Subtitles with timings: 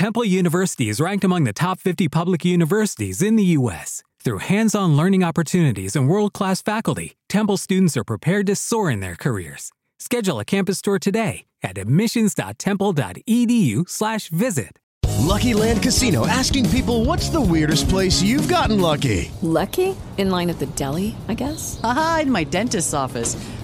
[0.00, 4.02] Temple University is ranked among the top 50 public universities in the U.S.
[4.24, 8.90] Through hands on learning opportunities and world class faculty, Temple students are prepared to soar
[8.90, 9.72] in their careers.
[9.98, 14.78] Schedule a campus tour today at admissions.temple.edu/slash visit.
[15.18, 19.30] Lucky Land Casino asking people what's the weirdest place you've gotten lucky?
[19.42, 19.94] Lucky?
[20.16, 21.78] In line at the deli, I guess?
[21.84, 23.36] Aha, in my dentist's office.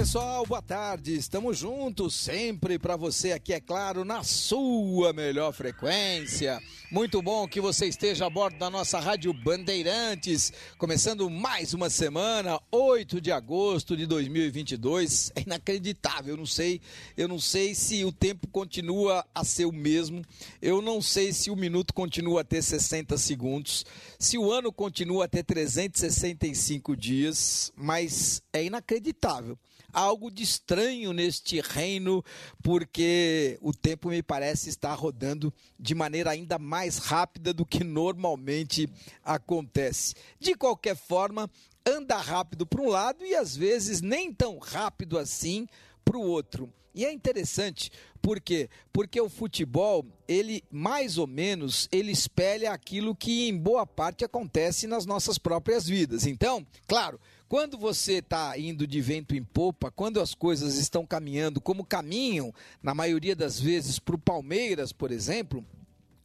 [0.00, 1.14] Pessoal, boa tarde.
[1.14, 6.58] Estamos juntos sempre para você aqui, é claro, na sua melhor frequência.
[6.90, 12.58] Muito bom que você esteja a bordo da nossa Rádio Bandeirantes, começando mais uma semana,
[12.72, 15.32] 8 de agosto de 2022.
[15.36, 16.80] É inacreditável, eu não sei,
[17.14, 20.24] eu não sei se o tempo continua a ser o mesmo.
[20.62, 23.84] Eu não sei se o minuto continua a ter 60 segundos,
[24.18, 29.58] se o ano continua a ter 365 dias, mas é inacreditável
[29.92, 32.24] algo de estranho neste reino,
[32.62, 38.88] porque o tempo me parece estar rodando de maneira ainda mais rápida do que normalmente
[39.24, 40.14] acontece.
[40.38, 41.50] De qualquer forma,
[41.86, 45.66] anda rápido para um lado e às vezes nem tão rápido assim
[46.04, 46.72] para o outro.
[46.92, 48.68] E é interessante, por quê?
[48.92, 54.86] Porque o futebol, ele mais ou menos, ele espelha aquilo que em boa parte acontece
[54.86, 56.26] nas nossas próprias vidas.
[56.26, 61.60] Então, claro, quando você está indo de vento em popa, quando as coisas estão caminhando
[61.60, 65.66] como caminham, na maioria das vezes, para o Palmeiras, por exemplo,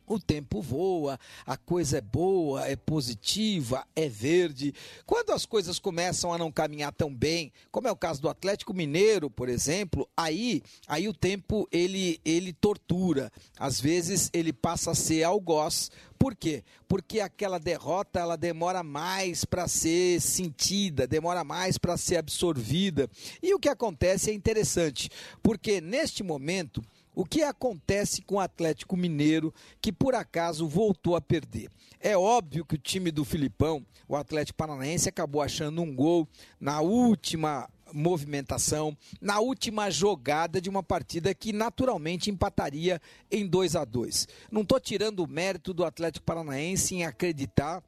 [0.06, 4.72] o tempo voa, a coisa é boa, é positiva, é verde.
[5.04, 8.72] Quando as coisas começam a não caminhar tão bem, como é o caso do Atlético
[8.72, 13.32] Mineiro, por exemplo, aí, aí o tempo ele ele tortura.
[13.58, 15.90] Às vezes ele passa a ser algoz.
[16.26, 16.64] Por quê?
[16.88, 23.08] Porque aquela derrota ela demora mais para ser sentida, demora mais para ser absorvida.
[23.44, 25.08] E o que acontece é interessante,
[25.44, 26.82] porque neste momento
[27.14, 31.70] o que acontece com o Atlético Mineiro, que por acaso voltou a perder?
[32.00, 36.28] É óbvio que o time do Filipão, o Atlético Paranaense, acabou achando um gol
[36.60, 43.02] na última movimentação, na última jogada de uma partida que naturalmente empataria
[43.32, 44.28] em 2 a 2.
[44.52, 47.82] Não estou tirando o mérito do Atlético Paranaense em acreditar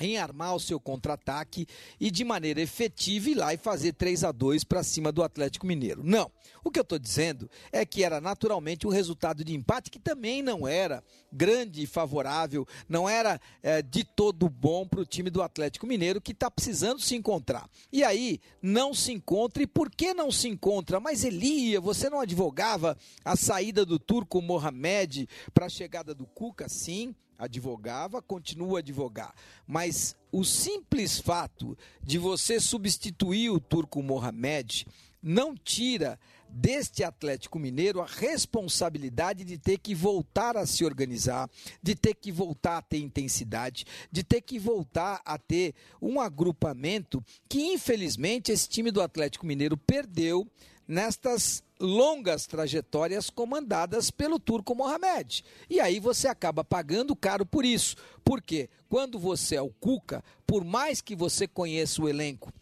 [0.00, 1.66] em armar o seu contra-ataque
[1.98, 5.66] e de maneira efetiva ir lá e fazer 3 a 2 para cima do Atlético
[5.66, 6.02] Mineiro.
[6.04, 6.30] Não.
[6.62, 10.42] O que eu estou dizendo é que era naturalmente um resultado de empate que também
[10.42, 11.02] não era
[11.32, 16.20] grande e favorável, não era é, de todo bom para o time do Atlético Mineiro
[16.20, 17.68] que está precisando se encontrar.
[17.92, 19.62] E aí não se encontra.
[19.62, 21.00] E por que não se encontra?
[21.00, 26.68] Mas Elia, você não advogava a saída do turco Mohamed para a chegada do Cuca?
[26.68, 29.34] Sim advogava, continua a advogar.
[29.66, 34.86] Mas o simples fato de você substituir o turco Mohamed
[35.22, 41.50] não tira deste Atlético Mineiro a responsabilidade de ter que voltar a se organizar,
[41.82, 47.22] de ter que voltar a ter intensidade, de ter que voltar a ter um agrupamento
[47.48, 50.46] que infelizmente esse time do Atlético Mineiro perdeu
[50.86, 55.44] nestas longas trajetórias comandadas pelo turco Mohamed.
[55.68, 57.96] E aí você acaba pagando caro por isso.
[58.24, 62.52] Porque quando você é o Cuca, por mais que você conheça o elenco,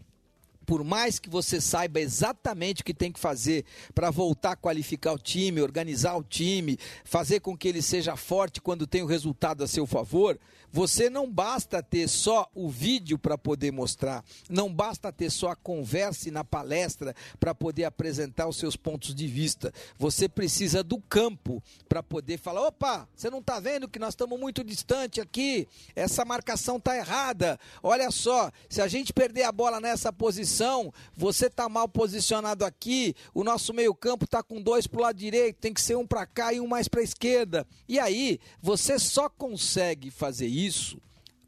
[0.64, 3.64] por mais que você saiba exatamente o que tem que fazer
[3.94, 8.60] para voltar a qualificar o time, organizar o time, fazer com que ele seja forte
[8.60, 10.38] quando tem o resultado a seu favor,
[10.74, 15.56] você não basta ter só o vídeo para poder mostrar, não basta ter só a
[15.56, 19.72] conversa e na palestra para poder apresentar os seus pontos de vista.
[19.96, 24.36] Você precisa do campo para poder falar: opa, você não está vendo que nós estamos
[24.36, 25.68] muito distante aqui?
[25.94, 27.56] Essa marcação está errada.
[27.80, 30.53] Olha só, se a gente perder a bola nessa posição,
[31.16, 33.14] você está mal posicionado aqui.
[33.32, 36.26] O nosso meio-campo está com dois para o lado direito, tem que ser um para
[36.26, 37.66] cá e um mais para esquerda.
[37.88, 41.00] E aí, você só consegue fazer isso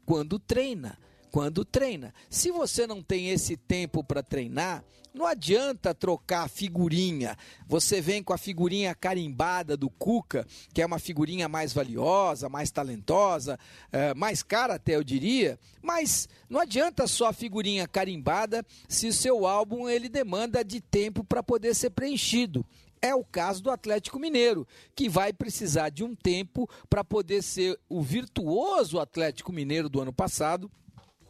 [0.05, 0.97] quando treina.
[1.31, 2.13] Quando treina.
[2.29, 4.83] Se você não tem esse tempo para treinar,
[5.17, 7.35] não adianta trocar figurinha.
[7.67, 12.71] Você vem com a figurinha carimbada do Cuca, que é uma figurinha mais valiosa, mais
[12.71, 13.59] talentosa,
[13.91, 15.59] é, mais cara até eu diria.
[15.81, 21.23] Mas não adianta só a figurinha carimbada se o seu álbum ele demanda de tempo
[21.23, 22.65] para poder ser preenchido.
[23.01, 27.79] É o caso do Atlético Mineiro, que vai precisar de um tempo para poder ser
[27.87, 30.71] o virtuoso Atlético Mineiro do ano passado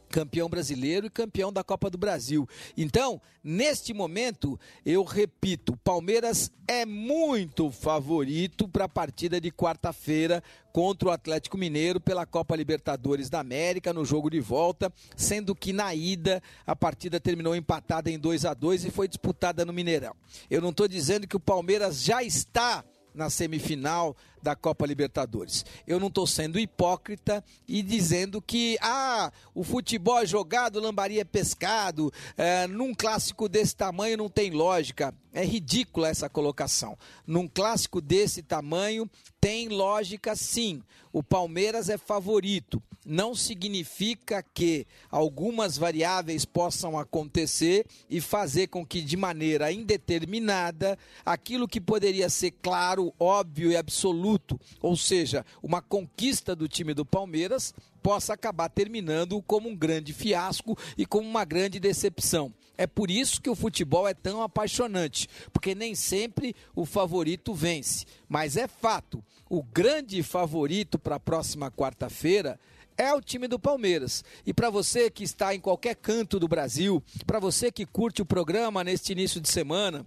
[0.08, 2.48] campeão brasileiro e campeão da Copa do Brasil.
[2.76, 11.08] Então, neste momento, eu repito, Palmeiras é muito favorito para a partida de quarta-feira contra
[11.08, 15.94] o Atlético Mineiro pela Copa Libertadores da América no jogo de volta, sendo que na
[15.94, 20.14] ida a partida terminou empatada em 2 a 2 e foi disputada no Mineirão.
[20.50, 22.84] Eu não estou dizendo que o Palmeiras já está
[23.14, 25.64] na semifinal da Copa Libertadores.
[25.86, 31.24] Eu não estou sendo hipócrita e dizendo que ah, o futebol é jogado, lambaria é
[31.24, 35.14] pescado, é, num clássico desse tamanho não tem lógica.
[35.32, 36.96] É ridícula essa colocação.
[37.26, 39.08] Num clássico desse tamanho
[39.40, 40.82] tem lógica sim.
[41.12, 42.82] O Palmeiras é favorito.
[43.04, 51.68] Não significa que algumas variáveis possam acontecer e fazer com que, de maneira indeterminada, aquilo
[51.68, 57.04] que poderia ser claro, óbvio e absoluto absoluto, ou seja, uma conquista do time do
[57.04, 62.52] Palmeiras, possa acabar terminando como um grande fiasco e como uma grande decepção.
[62.76, 68.04] É por isso que o futebol é tão apaixonante, porque nem sempre o favorito vence.
[68.28, 72.58] Mas é fato, o grande favorito para a próxima quarta-feira
[72.96, 74.24] é o time do Palmeiras.
[74.46, 78.26] E para você que está em qualquer canto do Brasil, para você que curte o
[78.26, 80.06] programa neste início de semana,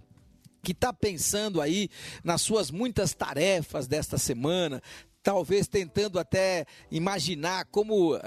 [0.62, 1.88] que está pensando aí
[2.22, 4.82] nas suas muitas tarefas desta semana,
[5.22, 8.20] talvez tentando até imaginar como uh,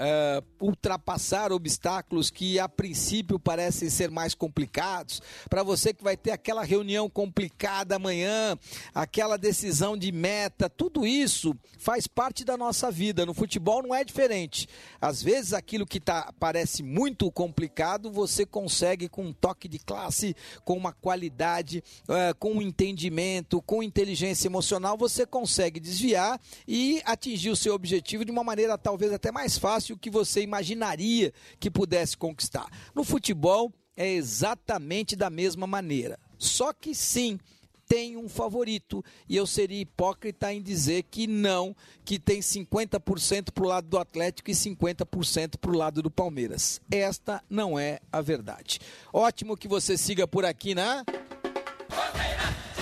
[0.58, 5.20] ultrapassar obstáculos que a princípio parecem ser mais complicados.
[5.50, 8.58] Para você que vai ter aquela reunião complicada amanhã,
[8.94, 13.26] aquela decisão de meta, tudo isso faz parte da nossa vida.
[13.26, 14.66] No futebol não é diferente.
[15.00, 20.34] Às vezes aquilo que tá, parece muito complicado, você consegue com um toque de classe,
[20.64, 27.50] com uma qualidade, uh, com um entendimento, com inteligência emocional, você consegue desviar e atingir
[27.50, 32.16] o seu objetivo de uma maneira talvez até mais fácil que você imaginaria que pudesse
[32.16, 32.66] conquistar.
[32.94, 36.18] No futebol é exatamente da mesma maneira.
[36.38, 37.38] Só que sim,
[37.88, 41.74] tem um favorito e eu seria hipócrita em dizer que não,
[42.04, 46.80] que tem 50% para o lado do Atlético e 50% para o lado do Palmeiras.
[46.90, 48.80] Esta não é a verdade.
[49.12, 51.04] Ótimo que você siga por aqui na.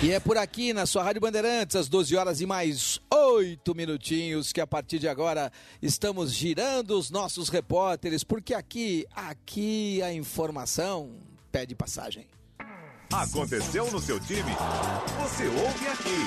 [0.04, 4.52] E é por aqui na sua Rádio Bandeirantes, às 12 horas e mais 8 minutinhos,
[4.52, 11.16] que a partir de agora estamos girando os nossos repórteres, porque aqui, aqui a informação
[11.50, 12.26] pede passagem.
[13.10, 14.52] Aconteceu no seu time?
[15.22, 16.20] Você ouve aqui.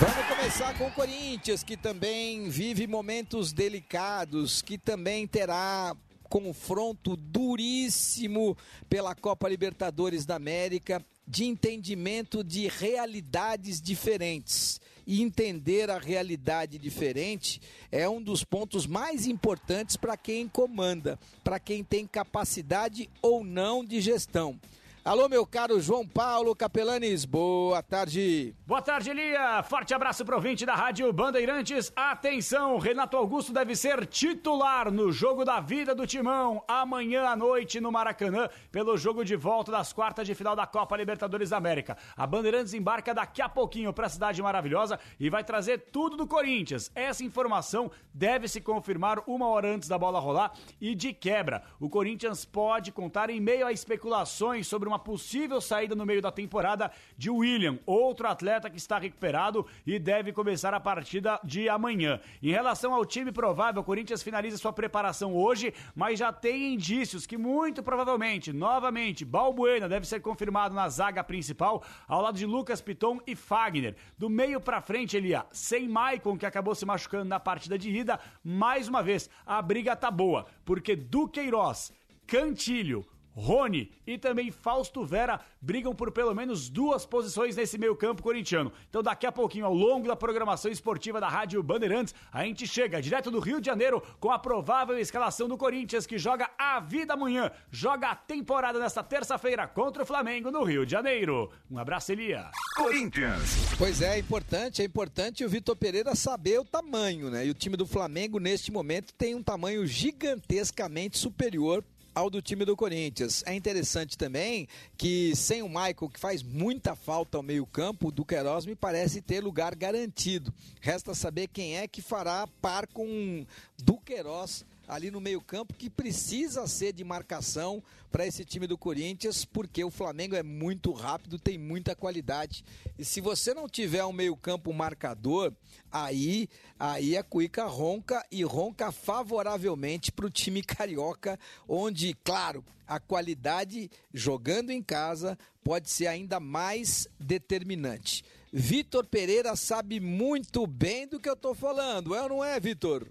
[0.00, 8.58] Vamos começar com o Corinthians, que também vive momentos delicados, que também terá confronto duríssimo
[8.90, 14.80] pela Copa Libertadores da América de entendimento de realidades diferentes.
[15.06, 17.60] E entender a realidade diferente
[17.92, 23.84] é um dos pontos mais importantes para quem comanda, para quem tem capacidade ou não
[23.84, 24.58] de gestão.
[25.06, 28.56] Alô, meu caro João Paulo Capelanes, boa tarde.
[28.66, 29.62] Boa tarde, Lia.
[29.62, 31.92] Forte abraço pro ouvinte da Rádio Bandeirantes.
[31.94, 37.80] Atenção, Renato Augusto deve ser titular no jogo da vida do Timão amanhã à noite
[37.80, 41.96] no Maracanã, pelo jogo de volta das quartas de final da Copa Libertadores da América.
[42.16, 46.26] A Bandeirantes embarca daqui a pouquinho para a cidade maravilhosa e vai trazer tudo do
[46.26, 46.90] Corinthians.
[46.96, 51.62] Essa informação deve se confirmar uma hora antes da bola rolar e de quebra.
[51.78, 56.22] O Corinthians pode contar em meio a especulações sobre uma uma possível saída no meio
[56.22, 61.68] da temporada de William, outro atleta que está recuperado e deve começar a partida de
[61.68, 62.18] amanhã.
[62.42, 67.26] Em relação ao time provável, o Corinthians finaliza sua preparação hoje, mas já tem indícios
[67.26, 72.80] que muito provavelmente, novamente, Balbuena deve ser confirmado na zaga principal, ao lado de Lucas
[72.80, 73.94] Piton e Fagner.
[74.16, 78.18] Do meio para frente, Elia, sem Maicon, que acabou se machucando na partida de ida,
[78.42, 81.92] mais uma vez, a briga tá boa, porque Duqueiroz,
[82.26, 88.72] Cantilho, Rony e também Fausto Vera brigam por pelo menos duas posições nesse meio-campo corintiano.
[88.88, 93.02] Então, daqui a pouquinho, ao longo da programação esportiva da Rádio Bandeirantes, a gente chega
[93.02, 97.12] direto do Rio de Janeiro com a provável escalação do Corinthians, que joga a vida
[97.12, 101.50] amanhã, joga a temporada nesta terça-feira contra o Flamengo no Rio de Janeiro.
[101.70, 102.50] Um abraço, Elia.
[102.74, 103.74] Corinthians.
[103.76, 107.46] Pois é, é importante, é importante o Vitor Pereira saber o tamanho, né?
[107.46, 111.84] E o time do Flamengo, neste momento, tem um tamanho gigantescamente superior
[112.16, 113.44] ao do time do Corinthians.
[113.44, 118.64] É interessante também que sem o Michael, que faz muita falta ao meio-campo, o Duqueiroz
[118.64, 120.52] me parece ter lugar garantido.
[120.80, 123.44] Resta saber quem é que fará par com
[123.76, 129.82] Duqueiroz ali no meio-campo que precisa ser de marcação para esse time do Corinthians, porque
[129.84, 132.64] o Flamengo é muito rápido, tem muita qualidade.
[132.98, 135.52] E se você não tiver um meio-campo marcador,
[135.90, 141.38] aí aí a Cuica ronca e ronca favoravelmente para o time carioca,
[141.68, 148.24] onde, claro, a qualidade jogando em casa pode ser ainda mais determinante.
[148.52, 153.06] Vitor Pereira sabe muito bem do que eu estou falando, é ou não é, Vitor?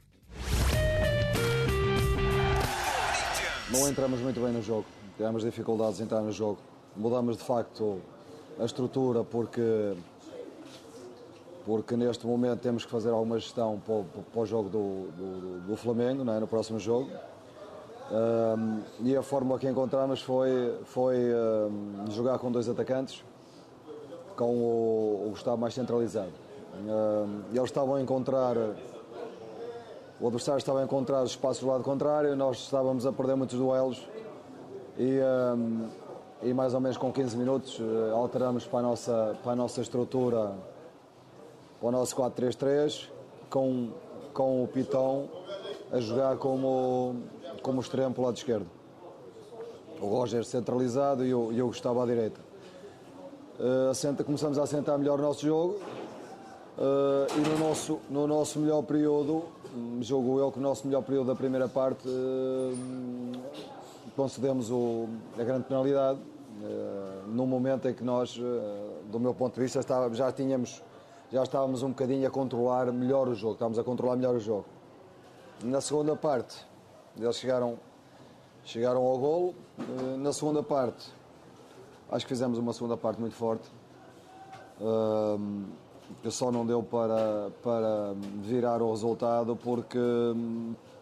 [3.71, 4.85] Não entramos muito bem no jogo,
[5.17, 6.59] tivemos dificuldades em entrar no jogo.
[6.95, 7.99] Mudamos de facto
[8.59, 9.95] a estrutura porque
[11.65, 15.67] porque neste momento temos que fazer alguma gestão para o, para o jogo do, do,
[15.67, 16.39] do Flamengo, é?
[16.39, 17.09] no próximo jogo.
[18.11, 23.23] Um, e a fórmula que encontramos foi, foi um, jogar com dois atacantes,
[24.35, 26.31] com o, o Gustavo mais centralizado.
[26.87, 28.55] Um, eles estavam a encontrar,
[30.19, 33.57] o adversário estava a encontrar os espaços do lado contrário, nós estávamos a perder muitos
[33.57, 34.07] duelos
[34.97, 35.19] e,
[36.41, 39.81] e mais ou menos com 15 minutos eh, alteramos para a nossa, para a nossa
[39.81, 40.53] estrutura,
[41.79, 43.09] para o nosso 4-3-3,
[43.49, 43.89] com,
[44.33, 45.27] com o Pitão
[45.91, 47.15] a jogar como,
[47.61, 48.67] como extremo para o lado esquerdo.
[49.99, 52.39] O Roger centralizado e eu, eu Gustavo à direita.
[53.59, 55.79] Uh, assenta, começamos a assentar melhor o nosso jogo
[56.77, 59.54] uh, e no nosso, no nosso melhor período, um,
[60.01, 63.39] jogo eu que o nosso melhor período da primeira parte, uh,
[64.15, 65.07] concedemos o,
[65.39, 66.19] a grande penalidade.
[66.19, 68.39] Uh, num momento em que nós,
[69.11, 69.81] do meu ponto de vista,
[70.13, 70.81] já tínhamos
[71.31, 74.65] já estávamos um bocadinho a controlar melhor o jogo, estávamos a controlar melhor o jogo.
[75.63, 76.65] Na segunda parte,
[77.17, 77.79] eles chegaram,
[78.63, 79.55] chegaram ao golo.
[79.79, 81.11] Eh, na segunda parte,
[82.11, 83.69] acho que fizemos uma segunda parte muito forte.
[86.21, 89.99] Que só não deu para, para virar o resultado porque,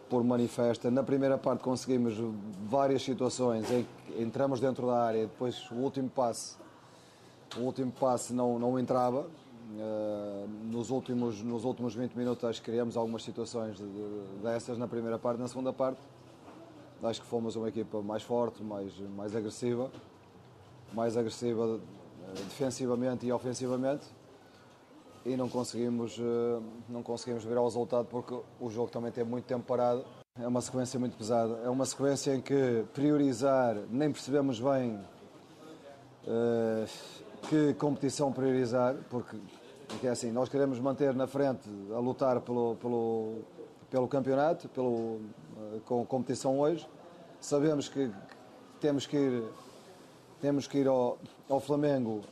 [0.08, 2.14] por manifesta, na primeira parte conseguimos
[2.68, 6.56] várias situações em que entramos dentro da área, depois o último passe,
[7.56, 9.26] o último passe não, não entrava,
[9.76, 14.78] Uh, nos, últimos, nos últimos 20 minutos acho que criamos algumas situações de, de, dessas
[14.78, 15.40] na primeira parte.
[15.40, 15.98] Na segunda parte
[17.02, 19.90] acho que fomos uma equipa mais forte, mais, mais agressiva,
[20.92, 21.80] mais agressiva uh,
[22.48, 24.04] defensivamente e ofensivamente
[25.24, 29.44] e não conseguimos, uh, não conseguimos virar o resultado porque o jogo também teve muito
[29.44, 30.04] tempo parado.
[30.38, 31.60] É uma sequência muito pesada.
[31.64, 35.00] É uma sequência em que priorizar, nem percebemos bem
[37.48, 39.36] que competição priorizar, porque
[39.94, 43.38] porque é assim, nós queremos manter na frente a lutar pelo, pelo,
[43.90, 45.20] pelo campeonato, pelo,
[45.56, 46.86] eh, com competição hoje.
[47.40, 48.14] Sabemos que, que
[48.80, 49.44] temos que ir,
[50.40, 52.22] temos que ir ao, ao Flamengo.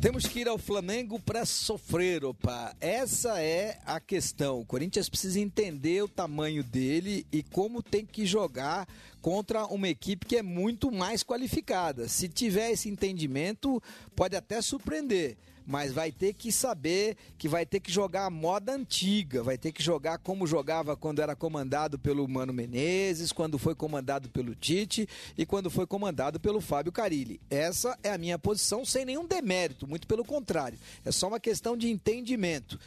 [0.00, 2.72] Temos que ir ao Flamengo para sofrer, opa.
[2.80, 4.60] Essa é a questão.
[4.60, 8.86] O Corinthians precisa entender o tamanho dele e como tem que jogar
[9.20, 12.06] contra uma equipe que é muito mais qualificada.
[12.06, 13.82] Se tiver esse entendimento,
[14.14, 15.36] pode até surpreender
[15.68, 19.70] mas vai ter que saber que vai ter que jogar a moda antiga, vai ter
[19.70, 25.06] que jogar como jogava quando era comandado pelo Mano Menezes, quando foi comandado pelo Tite
[25.36, 27.38] e quando foi comandado pelo Fábio Carilli.
[27.50, 30.78] Essa é a minha posição sem nenhum demérito, muito pelo contrário.
[31.04, 32.80] É só uma questão de entendimento.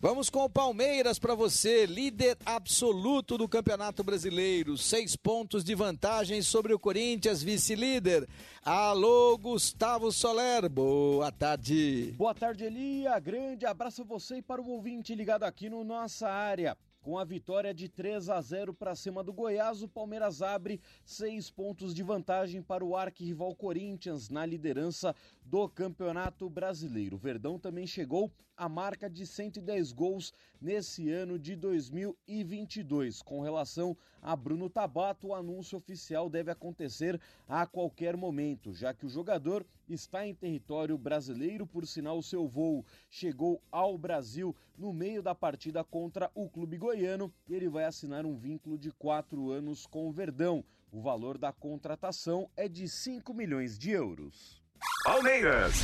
[0.00, 4.78] Vamos com o Palmeiras para você, líder absoluto do Campeonato Brasileiro.
[4.78, 8.28] Seis pontos de vantagem sobre o Corinthians, vice-líder.
[8.64, 12.14] Alô, Gustavo Soler, boa tarde.
[12.16, 13.18] Boa tarde, Elia.
[13.18, 16.76] Grande abraço a você e para o ouvinte ligado aqui no Nossa Área.
[17.00, 21.50] Com a vitória de 3 a 0 para cima do Goiás, o Palmeiras abre seis
[21.50, 25.14] pontos de vantagem para o arquirrival Corinthians na liderança
[25.50, 27.16] do Campeonato Brasileiro.
[27.16, 33.22] O Verdão também chegou à marca de 110 gols nesse ano de 2022.
[33.22, 39.06] Com relação a Bruno Tabato, o anúncio oficial deve acontecer a qualquer momento, já que
[39.06, 45.22] o jogador está em território brasileiro, por sinal, seu voo chegou ao Brasil no meio
[45.22, 49.86] da partida contra o Clube Goiano e ele vai assinar um vínculo de quatro anos
[49.86, 50.62] com o Verdão.
[50.92, 54.67] O valor da contratação é de 5 milhões de euros.
[55.04, 55.74] Palmeiras.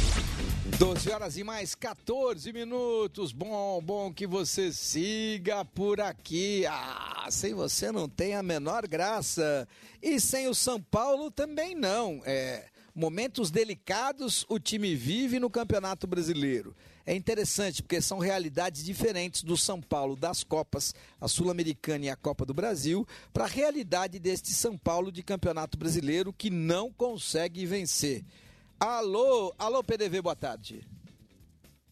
[0.78, 3.32] 12 horas e mais 14 minutos.
[3.32, 6.66] Bom, bom que você siga por aqui.
[6.66, 9.68] Ah, sem você não tem a menor graça.
[10.02, 12.20] E sem o São Paulo também não.
[12.24, 16.74] É, momentos delicados o time vive no Campeonato Brasileiro.
[17.06, 22.16] É interessante porque são realidades diferentes do São Paulo das Copas, a Sul-Americana e a
[22.16, 27.66] Copa do Brasil, para a realidade deste São Paulo de Campeonato Brasileiro que não consegue
[27.66, 28.24] vencer.
[28.78, 30.87] Alô, alô PDV, boa tarde.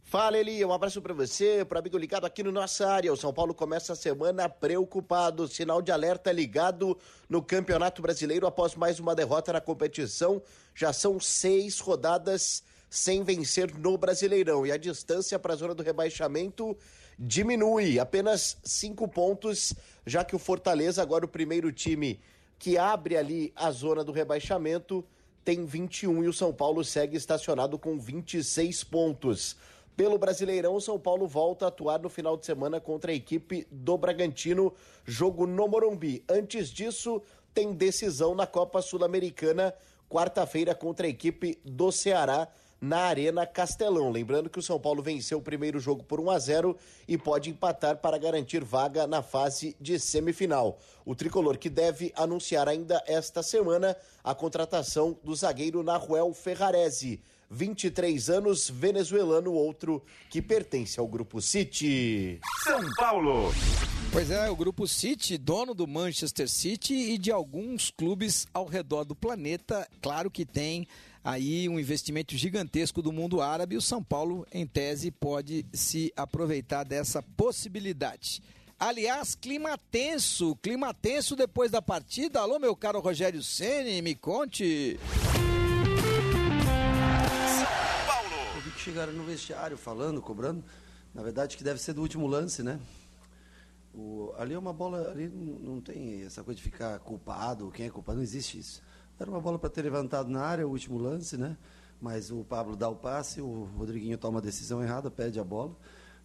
[0.02, 3.12] Fala, Eli, um abraço para você, para amigo ligado aqui no nossa área.
[3.12, 6.98] O São Paulo começa a semana preocupado, sinal de alerta ligado
[7.28, 10.42] no Campeonato Brasileiro após mais uma derrota na competição.
[10.74, 15.82] Já são seis rodadas sem vencer no Brasileirão e a distância para a zona do
[15.82, 16.76] rebaixamento
[17.18, 19.72] diminui, apenas cinco pontos,
[20.04, 22.20] já que o Fortaleza, agora o primeiro time
[22.58, 25.04] que abre ali a zona do rebaixamento,
[25.44, 29.56] tem 21 e o São Paulo segue estacionado com 26 pontos.
[29.96, 33.66] Pelo Brasileirão, o São Paulo volta a atuar no final de semana contra a equipe
[33.70, 34.72] do Bragantino,
[35.04, 36.24] jogo no Morumbi.
[36.28, 37.20] Antes disso,
[37.52, 39.74] tem decisão na Copa Sul-Americana,
[40.08, 42.48] quarta-feira contra a equipe do Ceará
[42.82, 44.10] na Arena Castelão.
[44.10, 47.48] Lembrando que o São Paulo venceu o primeiro jogo por 1 a 0 e pode
[47.48, 50.80] empatar para garantir vaga na fase de semifinal.
[51.06, 57.22] O tricolor que deve anunciar ainda esta semana a contratação do zagueiro Naruel Ferrarese
[57.52, 62.40] 23 anos, venezuelano, outro que pertence ao Grupo City.
[62.64, 63.52] São Paulo.
[64.10, 69.04] Pois é, o Grupo City, dono do Manchester City e de alguns clubes ao redor
[69.04, 70.86] do planeta, claro que tem
[71.24, 73.76] aí um investimento gigantesco do mundo árabe.
[73.76, 78.42] O São Paulo, em tese, pode se aproveitar dessa possibilidade.
[78.78, 82.40] Aliás, clima tenso, clima tenso depois da partida.
[82.40, 84.98] Alô, meu caro Rogério Ceni, me conte.
[88.82, 90.64] chegaram no vestiário falando, cobrando.
[91.14, 92.80] Na verdade, que deve ser do último lance, né?
[93.94, 97.86] O, ali é uma bola, ali não, não, tem essa coisa de ficar culpado, quem
[97.86, 98.82] é culpado, não existe isso.
[99.18, 101.56] Era uma bola para ter levantado na área, o último lance, né?
[102.00, 105.76] Mas o Pablo dá o passe, o Rodriguinho toma a decisão errada, pede a bola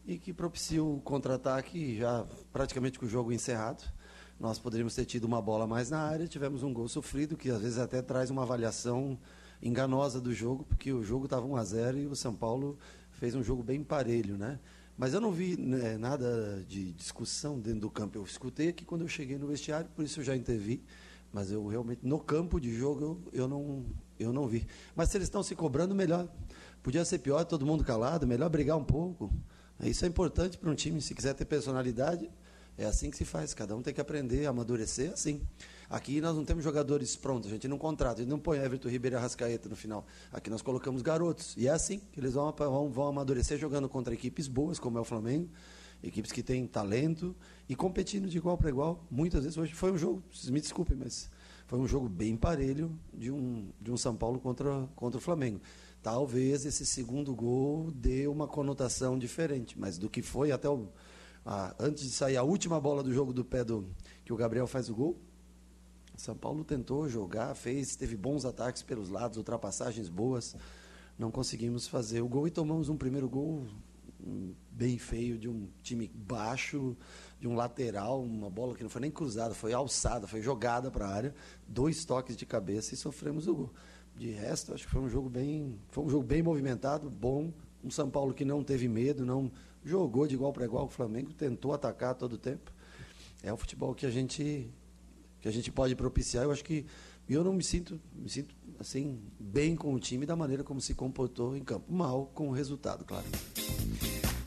[0.07, 3.83] e que propicia o contra-ataque já praticamente com o jogo encerrado.
[4.39, 7.61] Nós poderíamos ter tido uma bola mais na área, tivemos um gol sofrido que às
[7.61, 9.19] vezes até traz uma avaliação
[9.61, 12.77] enganosa do jogo, porque o jogo estava 1 a 0 e o São Paulo
[13.11, 14.59] fez um jogo bem parelho, né?
[14.97, 18.17] Mas eu não vi né, nada de discussão dentro do campo.
[18.17, 20.83] Eu escutei aqui quando eu cheguei no vestiário, por isso eu já intervi.
[21.31, 23.01] Mas eu realmente, no campo de jogo,
[23.33, 23.85] eu, eu, não,
[24.19, 24.67] eu não vi.
[24.95, 26.27] Mas se eles estão se cobrando, melhor.
[26.81, 29.31] Podia ser pior, todo mundo calado, melhor brigar um pouco.
[29.81, 31.01] Isso é importante para um time.
[31.01, 32.29] Se quiser ter personalidade,
[32.77, 33.53] é assim que se faz.
[33.53, 35.41] Cada um tem que aprender, amadurecer assim.
[35.89, 38.89] Aqui nós não temos jogadores prontos, a gente não contrata, a gente não põe Everton
[38.89, 40.05] Ribeiro e Arrascaeta no final.
[40.33, 41.55] Aqui nós colocamos garotos.
[41.55, 45.01] E é assim que eles vão, vão, vão amadurecer jogando contra equipes boas, como é
[45.01, 45.49] o Flamengo,
[46.03, 47.35] equipes que têm talento
[47.67, 49.05] e competindo de igual para igual.
[49.09, 51.29] Muitas vezes hoje foi um jogo, me desculpem, mas
[51.67, 55.59] foi um jogo bem parelho de um, de um São Paulo contra, contra o Flamengo.
[56.01, 60.87] Talvez esse segundo gol dê uma conotação diferente, mas do que foi até o.
[61.45, 63.87] A, antes de sair a última bola do jogo do pé do
[64.25, 65.17] que o Gabriel faz o gol,
[66.15, 70.55] são Paulo tentou jogar, fez, teve bons ataques pelos lados, ultrapassagens boas.
[71.17, 73.65] Não conseguimos fazer o gol e tomamos um primeiro gol
[74.71, 76.95] bem feio de um time baixo,
[77.39, 81.07] de um lateral, uma bola que não foi nem cruzada, foi alçada, foi jogada para
[81.07, 81.35] a área,
[81.67, 83.73] dois toques de cabeça e sofremos o gol.
[84.15, 87.53] De resto, acho que foi um jogo bem, foi um jogo bem movimentado, bom,
[87.83, 89.51] um São Paulo que não teve medo, não
[89.83, 92.73] jogou de igual para igual o Flamengo, tentou atacar todo o tempo.
[93.43, 94.69] É o futebol que a gente
[95.39, 96.43] que a gente pode propiciar.
[96.43, 96.85] Eu acho que
[97.33, 100.93] eu não me sinto, me sinto assim bem com o time da maneira como se
[100.93, 101.91] comportou em campo.
[101.91, 103.25] Mal com o resultado, claro.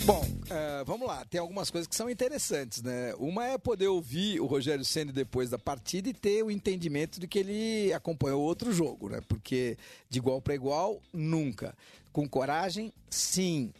[0.05, 1.25] Bom, uh, vamos lá.
[1.25, 3.15] Tem algumas coisas que são interessantes, né?
[3.19, 7.29] Uma é poder ouvir o Rogério Ceni depois da partida e ter o entendimento de
[7.29, 9.21] que ele acompanhou outro jogo, né?
[9.29, 9.77] Porque
[10.09, 11.77] de igual para igual, nunca.
[12.13, 13.73] Com coragem, sim.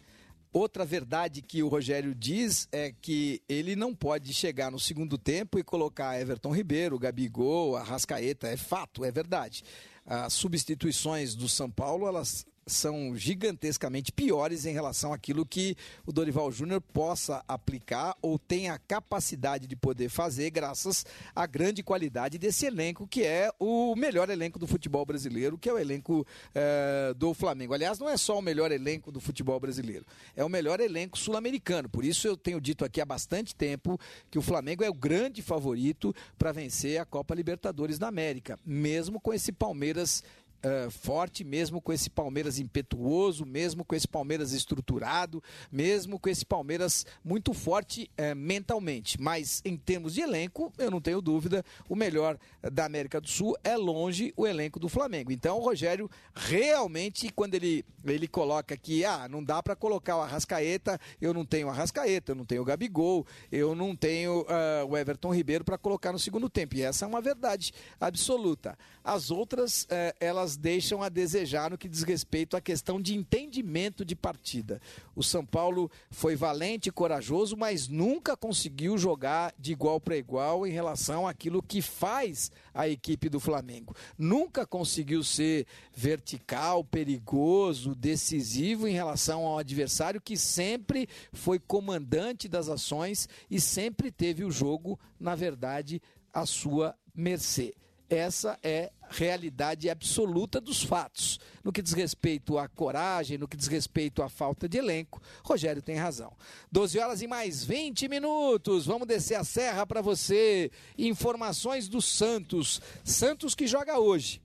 [0.53, 5.57] Outra verdade que o Rogério diz é que ele não pode chegar no segundo tempo
[5.57, 8.47] e colocar Everton Ribeiro, Gabigol, Arrascaeta.
[8.47, 9.63] É fato, é verdade.
[10.05, 16.51] As substituições do São Paulo, elas são gigantescamente piores em relação àquilo que o Dorival
[16.51, 22.65] Júnior possa aplicar ou tenha a capacidade de poder fazer, graças à grande qualidade desse
[22.65, 27.33] elenco, que é o melhor elenco do futebol brasileiro, que é o elenco é, do
[27.33, 27.73] Flamengo.
[27.73, 31.89] Aliás, não é só o melhor elenco do futebol brasileiro, é o melhor elenco sul-americano.
[31.89, 35.41] Por isso eu tenho dito aqui há bastante tempo que o Flamengo é o grande
[35.41, 40.23] favorito para vencer a Copa Libertadores da América, mesmo com esse Palmeiras
[40.63, 46.45] uh, forte, mesmo com esse Palmeiras impetuoso, mesmo com esse Palmeiras estruturado, mesmo com esse
[46.45, 49.19] Palmeiras muito forte uh, mentalmente.
[49.19, 52.37] Mas em termos de elenco, eu não tenho dúvida, o melhor
[52.71, 55.31] da América do Sul é longe o elenco do Flamengo.
[55.31, 60.21] Então o Rogério realmente, quando ele, ele coloca que ah, não dá para colocar o
[60.21, 64.85] Arrascaeta, eu não tenho o Arrascaeta, eu não tenho o Gabigol, eu não tenho uh,
[64.87, 66.75] o Everton Ribeiro para colocar no segundo tempo.
[66.75, 68.77] E essa é uma verdade absoluta.
[69.03, 69.87] As outras,
[70.19, 74.81] elas elas deixam a desejar no que diz respeito à questão de entendimento de partida.
[75.15, 80.65] O São Paulo foi valente e corajoso, mas nunca conseguiu jogar de igual para igual
[80.65, 83.95] em relação àquilo que faz a equipe do Flamengo.
[84.17, 92.67] Nunca conseguiu ser vertical, perigoso, decisivo em relação ao adversário que sempre foi comandante das
[92.67, 96.01] ações e sempre teve o jogo, na verdade,
[96.33, 97.73] à sua mercê.
[98.11, 101.39] Essa é a realidade absoluta dos fatos.
[101.63, 105.81] No que diz respeito à coragem, no que diz respeito à falta de elenco, Rogério
[105.81, 106.33] tem razão.
[106.69, 108.85] 12 horas e mais 20 minutos.
[108.85, 110.69] Vamos descer a serra para você.
[110.97, 112.81] Informações do Santos.
[113.01, 114.41] Santos que joga hoje.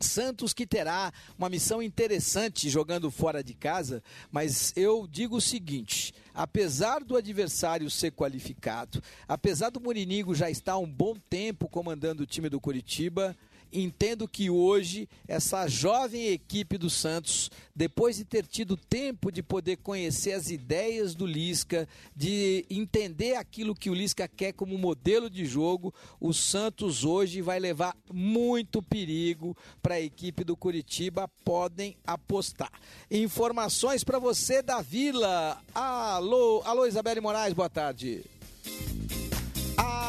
[0.00, 6.14] Santos que terá uma missão interessante jogando fora de casa, mas eu digo o seguinte:
[6.34, 12.26] apesar do adversário ser qualificado, apesar do Murinigo já estar um bom tempo comandando o
[12.26, 13.36] time do Curitiba,
[13.72, 19.76] entendo que hoje essa jovem equipe do Santos, depois de ter tido tempo de poder
[19.78, 25.44] conhecer as ideias do Lisca, de entender aquilo que o Lisca quer como modelo de
[25.44, 32.72] jogo, o Santos hoje vai levar muito perigo para a equipe do Curitiba, podem apostar.
[33.10, 35.62] Informações para você da Vila.
[35.74, 38.24] Alô, alô Isabelle Moraes, boa tarde.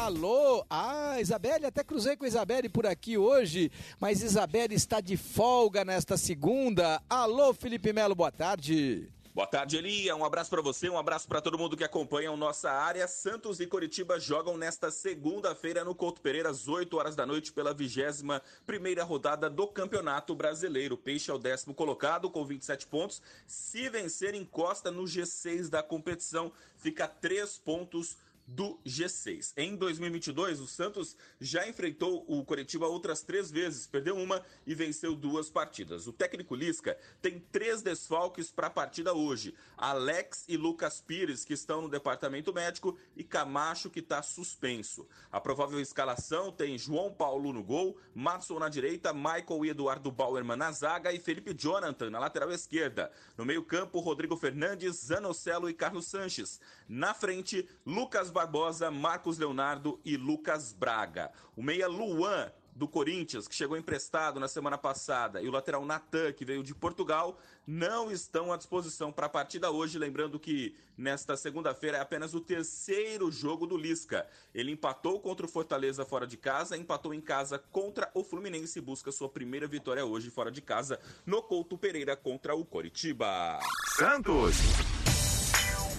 [0.02, 0.66] Alô!
[0.68, 5.84] Ah, Isabelle, até cruzei com a Isabelle por aqui hoje, mas Isabelle está de folga
[5.84, 7.00] nesta segunda.
[7.08, 9.08] Alô, Felipe Melo, boa tarde.
[9.32, 10.16] Boa tarde, Elia.
[10.16, 13.06] Um abraço para você, um abraço para todo mundo que acompanha a nossa área.
[13.06, 17.72] Santos e Coritiba jogam nesta segunda-feira no Couto Pereira, às 8 horas da noite, pela
[17.72, 20.96] 21 primeira rodada do Campeonato Brasileiro.
[20.96, 23.22] Peixe é o décimo colocado com 27 pontos.
[23.46, 29.52] Se vencer, encosta no G6 da competição, fica 3 pontos do G6.
[29.56, 35.14] Em 2022, o Santos já enfrentou o Coritiba outras três vezes, perdeu uma e venceu
[35.14, 36.06] duas partidas.
[36.06, 41.54] O técnico Lisca tem três desfalques para a partida hoje: Alex e Lucas Pires, que
[41.54, 45.06] estão no departamento médico, e Camacho, que está suspenso.
[45.30, 50.56] A provável escalação tem João Paulo no gol, Matson na direita, Michael e Eduardo Bauerman
[50.56, 53.10] na zaga e Felipe Jonathan na lateral esquerda.
[53.36, 56.60] No meio-campo, Rodrigo Fernandes, Zanocelo e Carlos Sanches.
[56.88, 61.30] Na frente, Lucas Barbosa, Marcos Leonardo e Lucas Braga.
[61.56, 66.32] O meia Luan do Corinthians, que chegou emprestado na semana passada, e o lateral Natan,
[66.32, 69.98] que veio de Portugal, não estão à disposição para a partida hoje.
[69.98, 74.26] Lembrando que nesta segunda-feira é apenas o terceiro jogo do Lisca.
[74.54, 78.82] Ele empatou contra o Fortaleza fora de casa, empatou em casa contra o Fluminense e
[78.82, 83.58] busca sua primeira vitória hoje fora de casa no Couto Pereira contra o Coritiba.
[83.96, 84.56] Santos!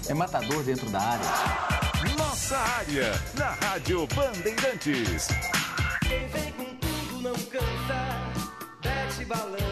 [0.09, 1.92] É matador dentro da área.
[2.23, 5.27] Nossa área, na Rádio Bandeirantes.
[6.07, 9.62] Quem vem com tudo não cansa, balança,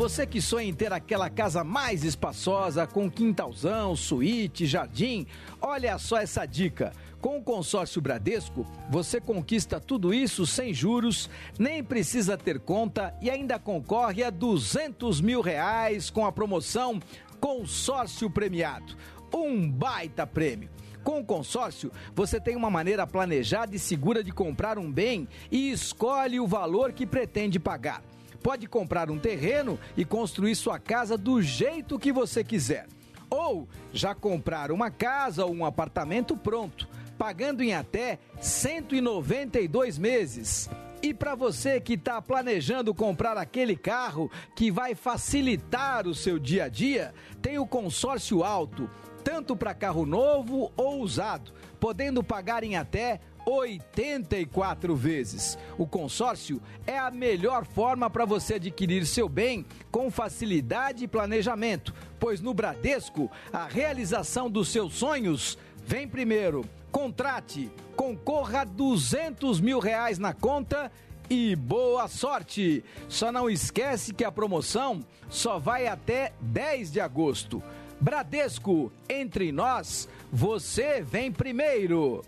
[0.00, 5.26] você que sonha em ter aquela casa mais espaçosa, com quintalzão, suíte, jardim,
[5.60, 6.90] olha só essa dica.
[7.20, 13.28] Com o consórcio Bradesco, você conquista tudo isso sem juros, nem precisa ter conta e
[13.28, 16.98] ainda concorre a 200 mil reais com a promoção
[17.38, 18.96] Consórcio Premiado.
[19.34, 20.70] Um baita prêmio.
[21.04, 25.70] Com o consórcio, você tem uma maneira planejada e segura de comprar um bem e
[25.70, 28.02] escolhe o valor que pretende pagar.
[28.42, 32.86] Pode comprar um terreno e construir sua casa do jeito que você quiser.
[33.28, 40.68] Ou já comprar uma casa ou um apartamento pronto, pagando em até 192 meses.
[41.02, 46.64] E para você que está planejando comprar aquele carro que vai facilitar o seu dia
[46.64, 48.88] a dia, tem o consórcio alto,
[49.24, 53.20] tanto para carro novo ou usado, podendo pagar em até
[53.50, 55.58] 84 vezes.
[55.76, 61.92] O consórcio é a melhor forma para você adquirir seu bem com facilidade e planejamento,
[62.18, 66.64] pois no Bradesco a realização dos seus sonhos vem primeiro.
[66.92, 70.90] Contrate, concorra a 200 mil reais na conta
[71.28, 72.84] e boa sorte!
[73.08, 77.62] Só não esquece que a promoção só vai até 10 de agosto.
[78.00, 82.22] Bradesco, entre nós, você vem primeiro.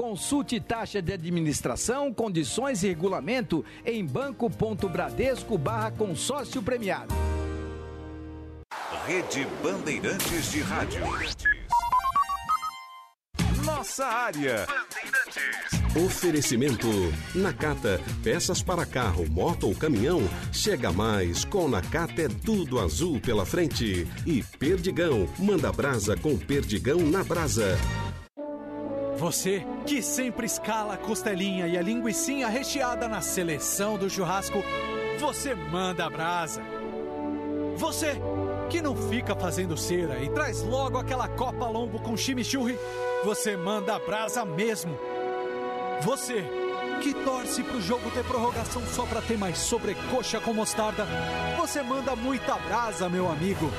[0.00, 7.14] Consulte taxa de administração, condições e regulamento em banco.bradesco barra consórcio premiado.
[9.06, 11.02] Rede Bandeirantes de Rádio.
[13.62, 14.66] Nossa área.
[15.94, 16.88] Oferecimento
[17.34, 20.22] Nakata, peças para carro, moto ou caminhão.
[20.50, 24.08] Chega mais, com Nakata é tudo azul pela frente.
[24.26, 27.76] E Perdigão, manda brasa com Perdigão na brasa.
[29.16, 34.62] Você que sempre escala a costelinha e a linguiçinha recheada na seleção do churrasco,
[35.18, 36.62] você manda a brasa.
[37.76, 38.16] Você
[38.68, 42.78] que não fica fazendo cera e traz logo aquela copa lombo com chimichurri,
[43.24, 44.96] você manda a brasa mesmo.
[46.02, 46.44] Você
[47.02, 51.06] que torce pro jogo ter prorrogação só pra ter mais sobrecoxa com mostarda,
[51.56, 53.70] você manda muita brasa, meu amigo.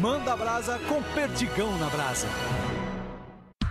[0.00, 2.26] Manda brasa com perdigão na brasa.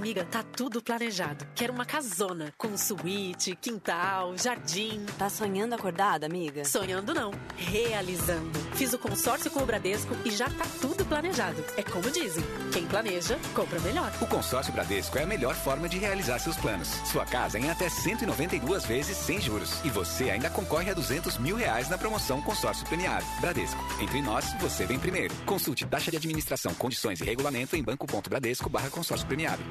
[0.00, 1.46] Amiga, tá tudo planejado.
[1.54, 5.04] Quero uma casona com suíte, quintal, jardim.
[5.18, 6.64] Tá sonhando acordada, amiga?
[6.64, 8.58] Sonhando não, realizando.
[8.74, 11.62] Fiz o consórcio com o Bradesco e já tá tudo planejado.
[11.76, 14.10] É como dizem, quem planeja, compra melhor.
[14.22, 16.88] O consórcio Bradesco é a melhor forma de realizar seus planos.
[17.04, 19.84] Sua casa em até 192 vezes sem juros.
[19.84, 23.26] E você ainda concorre a 200 mil reais na promoção consórcio premiado.
[23.40, 23.78] Bradesco.
[24.00, 25.34] Entre nós, você vem primeiro.
[25.44, 29.62] Consulte taxa de administração, condições e regulamento em banco.bradesco barra consórcio premiado.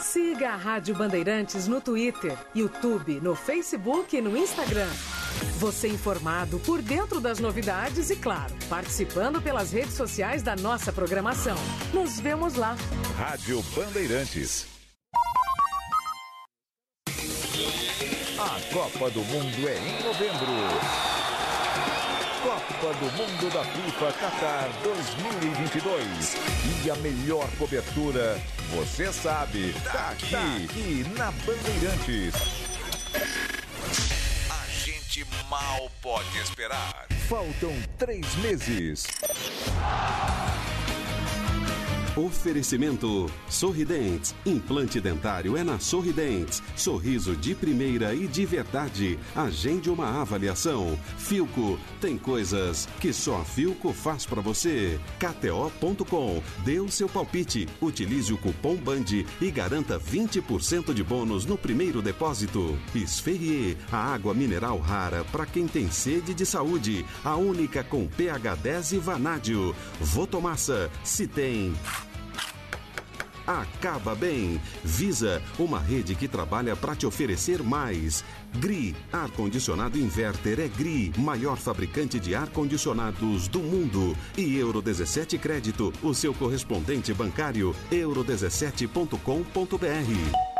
[0.00, 4.88] Siga a Rádio Bandeirantes no Twitter, YouTube, no Facebook e no Instagram.
[5.58, 11.56] Você informado por dentro das novidades e, claro, participando pelas redes sociais da nossa programação.
[11.92, 12.76] Nos vemos lá.
[13.16, 14.66] Rádio Bandeirantes.
[18.38, 21.03] A Copa do Mundo é em novembro.
[22.44, 26.36] Copa do Mundo da FIFA Qatar 2022.
[26.84, 28.38] E a melhor cobertura,
[28.70, 32.34] você sabe, tá aqui, aqui na Bandeirantes.
[34.50, 37.06] A gente mal pode esperar.
[37.30, 39.06] Faltam três meses.
[42.16, 44.36] Oferecimento Sorridentes.
[44.46, 46.62] Implante dentário é na Sorridentes.
[46.76, 49.18] Sorriso de primeira e de verdade.
[49.34, 50.96] Agende uma avaliação.
[51.18, 51.76] Filco.
[52.00, 55.00] Tem coisas que só a Filco faz pra você.
[55.18, 56.40] KTO.com.
[56.64, 57.68] Dê o seu palpite.
[57.80, 62.78] Utilize o cupom BAND e garanta 20% de bônus no primeiro depósito.
[62.94, 63.76] Esferrier.
[63.90, 67.04] A água mineral rara para quem tem sede de saúde.
[67.24, 69.74] A única com pH 10 e vanádio.
[70.00, 70.88] Votomassa.
[71.02, 71.74] Se tem
[73.46, 74.60] acaba bem.
[74.82, 78.24] Visa, uma rede que trabalha para te oferecer mais.
[78.54, 84.16] GRI, ar-condicionado inverter é GRI, maior fabricante de ar-condicionados do mundo.
[84.36, 90.54] E Euro 17 Crédito, o seu correspondente bancário, euro17.com.br.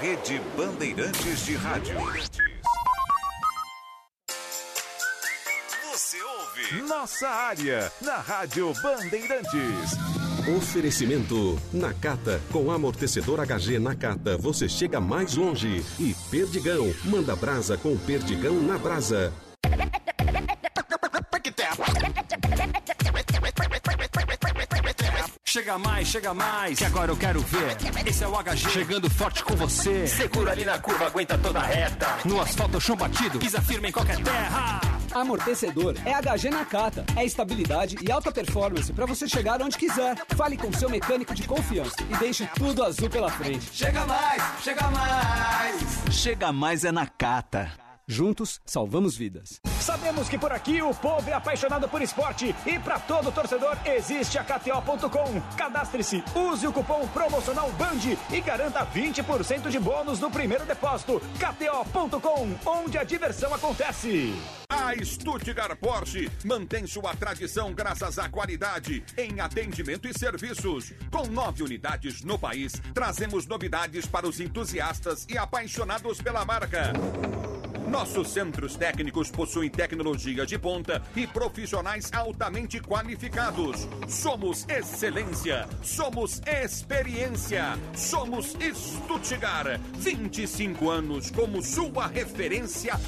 [0.00, 1.94] Rede Bandeirantes de Rádio.
[5.92, 10.21] Você ouve Nossa área, na Rádio Bandeirantes.
[10.48, 12.40] Oferecimento Nakata.
[12.50, 15.84] Com amortecedor HG Nakata, você chega mais longe.
[16.00, 16.92] E Perdigão.
[17.04, 19.32] Manda brasa com Perdigão na brasa.
[25.44, 27.76] Chega mais, chega mais, que agora eu quero ver.
[28.06, 30.06] Esse é o HG chegando forte com você.
[30.06, 32.06] Segura ali na curva, aguenta toda a reta.
[32.24, 34.91] No asfalto, chão batido, pisa firme em qualquer terra.
[35.14, 37.04] Amortecedor é HG Nakata.
[37.16, 40.16] É estabilidade e alta performance para você chegar onde quiser.
[40.36, 43.68] Fale com seu mecânico de confiança e deixe tudo azul pela frente.
[43.72, 45.82] Chega mais, chega mais.
[46.10, 47.72] Chega mais é Nakata.
[48.06, 49.60] Juntos, salvamos vidas.
[49.80, 54.38] Sabemos que por aqui o povo é apaixonado por esporte e para todo torcedor existe
[54.38, 55.40] a KTO.com.
[55.56, 61.20] Cadastre-se, use o cupom promocional BAND e garanta 20% de bônus no primeiro depósito.
[61.38, 64.34] KTO.com, onde a diversão acontece.
[64.74, 70.94] A Stuttgart Porsche mantém sua tradição graças à qualidade em atendimento e serviços.
[71.10, 76.90] Com nove unidades no país, trazemos novidades para os entusiastas e apaixonados pela marca.
[77.86, 83.86] Nossos centros técnicos possuem tecnologia de ponta e profissionais altamente qualificados.
[84.08, 89.78] Somos excelência, somos experiência, somos Stuttgart.
[89.98, 92.98] 25 anos como sua referência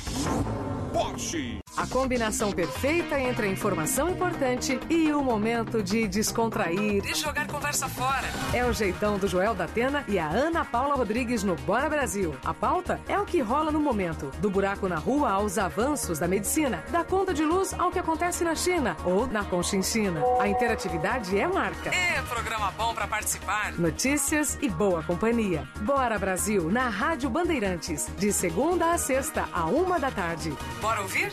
[0.94, 1.63] Porsche.
[1.76, 7.88] A combinação perfeita entre a informação importante e o momento de descontrair e jogar conversa
[7.88, 8.28] fora.
[8.52, 12.34] É o jeitão do Joel da Atena e a Ana Paula Rodrigues no Bora Brasil.
[12.44, 16.28] A pauta é o que rola no momento, do buraco na rua aos avanços da
[16.28, 20.22] medicina, da conta de luz ao que acontece na China ou na Conchinchina.
[20.40, 21.90] A interatividade é marca.
[21.90, 23.72] É programa bom para participar.
[23.72, 25.68] Notícias e boa companhia.
[25.80, 30.52] Bora Brasil na Rádio Bandeirantes, de segunda a sexta, a uma da tarde.
[30.80, 31.32] Bora ouvir?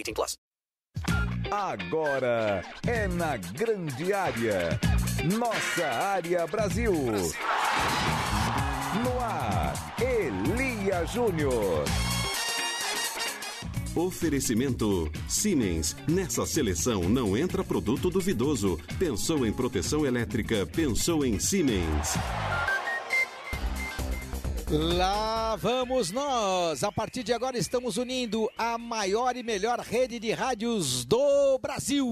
[0.01, 0.37] 18 plus.
[1.51, 4.79] Agora é na grande área.
[5.37, 6.93] Nossa área Brasil.
[9.03, 11.85] No ar, Elia Júnior.
[13.95, 15.95] Oferecimento Siemens.
[16.07, 18.79] Nessa seleção não entra produto duvidoso.
[18.97, 22.17] Pensou em proteção elétrica, pensou em Siemens.
[24.73, 26.81] Lá vamos nós!
[26.81, 32.07] A partir de agora estamos unindo a maior e melhor rede de rádios do Brasil.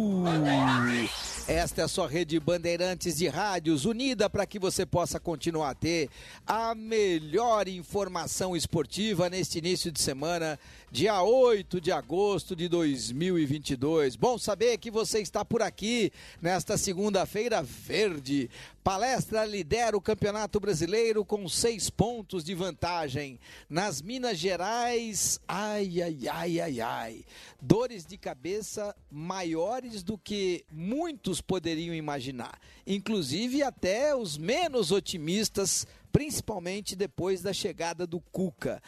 [1.47, 5.73] Esta é a sua rede Bandeirantes de Rádios, unida para que você possa continuar a
[5.73, 6.09] ter
[6.45, 10.59] a melhor informação esportiva neste início de semana,
[10.91, 14.15] dia 8 de agosto de 2022.
[14.15, 18.47] Bom saber que você está por aqui nesta segunda-feira verde.
[18.83, 23.39] Palestra lidera o Campeonato Brasileiro com seis pontos de vantagem.
[23.69, 27.25] Nas Minas Gerais, ai, ai, ai, ai, ai.
[27.61, 32.59] Dores de cabeça maiores do que muitos poderiam imaginar.
[32.87, 38.81] Inclusive até os menos otimistas, principalmente depois da chegada do Cuca.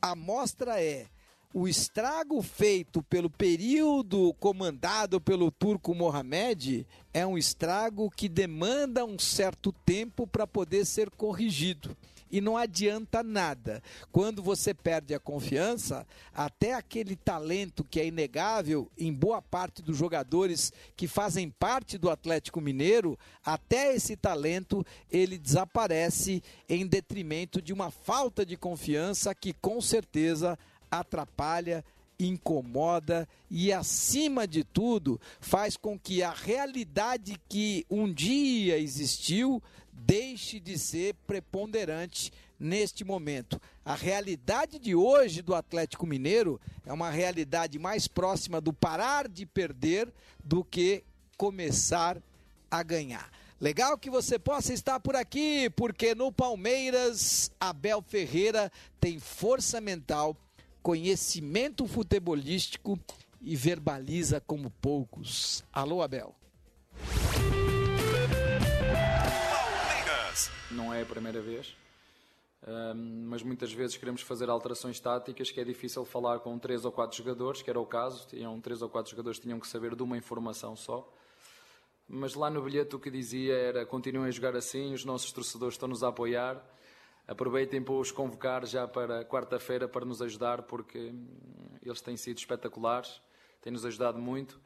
[0.00, 1.06] A mostra é
[1.54, 9.18] o estrago feito pelo período comandado pelo turco Mohamed é um estrago que demanda um
[9.18, 11.94] certo tempo para poder ser corrigido.
[12.30, 13.82] E não adianta nada.
[14.10, 19.98] Quando você perde a confiança, até aquele talento que é inegável em boa parte dos
[19.98, 27.74] jogadores que fazem parte do Atlético Mineiro, até esse talento ele desaparece em detrimento de
[27.74, 30.58] uma falta de confiança que com certeza
[30.92, 31.84] atrapalha,
[32.18, 40.60] incomoda e, acima de tudo, faz com que a realidade que um dia existiu deixe
[40.60, 43.60] de ser preponderante neste momento.
[43.84, 49.44] A realidade de hoje do Atlético Mineiro é uma realidade mais próxima do parar de
[49.44, 50.12] perder
[50.44, 51.02] do que
[51.36, 52.22] começar
[52.70, 53.30] a ganhar.
[53.60, 60.36] Legal que você possa estar por aqui, porque no Palmeiras, Abel Ferreira tem força mental,
[60.82, 62.98] conhecimento futebolístico
[63.40, 65.64] e verbaliza como poucos.
[65.72, 66.34] Alô, Abel.
[70.70, 71.76] Não é a primeira vez,
[73.28, 77.16] mas muitas vezes queremos fazer alterações táticas que é difícil falar com três ou quatro
[77.16, 80.16] jogadores, que era o caso, tinham três ou quatro jogadores tinham que saber de uma
[80.16, 81.06] informação só.
[82.08, 85.74] Mas lá no bilhete o que dizia era continuem a jogar assim, os nossos torcedores
[85.74, 86.62] estão-nos a apoiar,
[87.32, 91.12] aproveitem para os convocar já para quarta-feira para nos ajudar, porque
[91.82, 93.20] eles têm sido espetaculares,
[93.62, 94.60] têm-nos ajudado muito.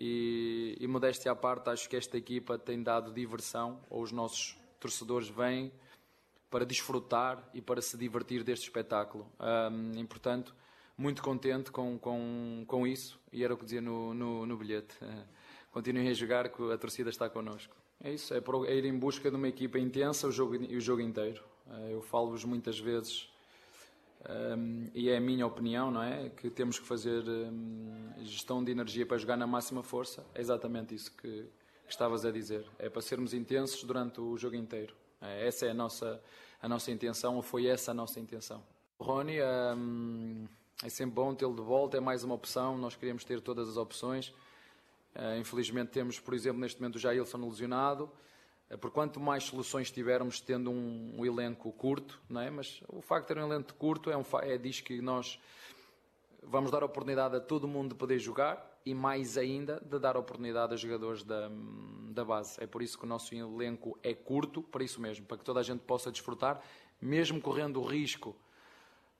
[0.00, 4.56] E, e modéstia à parte, acho que esta equipa tem dado diversão, ou os nossos
[4.80, 5.70] torcedores vêm
[6.50, 9.30] para desfrutar e para se divertir deste espetáculo.
[9.38, 10.54] Um, e, portanto,
[10.96, 14.94] muito contente com, com, com isso, e era o que dizia no, no, no bilhete.
[15.02, 15.24] Uh,
[15.70, 17.76] continuem a jogar, que a torcida está connosco.
[18.00, 21.00] É isso, é, é ir em busca de uma equipa intensa o jogo, o jogo
[21.00, 21.51] inteiro.
[21.66, 23.28] Uh, eu falo-vos muitas vezes,
[24.28, 26.28] um, e é a minha opinião, não é?
[26.30, 30.24] Que temos que fazer um, gestão de energia para jogar na máxima força.
[30.34, 32.64] É exatamente isso que, que estavas a dizer.
[32.78, 34.94] É para sermos intensos durante o jogo inteiro.
[35.20, 36.22] É, essa é a nossa,
[36.60, 38.62] a nossa intenção, ou foi essa a nossa intenção.
[38.98, 39.38] Rony,
[39.76, 40.46] hum,
[40.84, 43.76] é sempre bom tê-lo de volta, é mais uma opção, nós queríamos ter todas as
[43.76, 44.28] opções.
[45.14, 48.10] Uh, infelizmente temos, por exemplo, neste momento o Jailson lesionado.
[48.72, 52.50] Uh, por quanto mais soluções tivermos tendo um, um elenco curto, não é?
[52.50, 55.38] mas o facto de ter um elenco curto é, um, é diz que nós
[56.42, 60.74] vamos dar oportunidade a todo mundo de poder jogar e mais ainda de dar oportunidade
[60.74, 61.48] a jogadores da,
[62.10, 62.62] da base.
[62.62, 65.60] É por isso que o nosso elenco é curto, para isso mesmo, para que toda
[65.60, 66.60] a gente possa desfrutar,
[67.00, 68.36] mesmo correndo o risco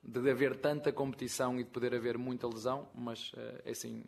[0.03, 3.31] de haver tanta competição e de poder haver muita lesão, mas
[3.63, 4.03] é assim,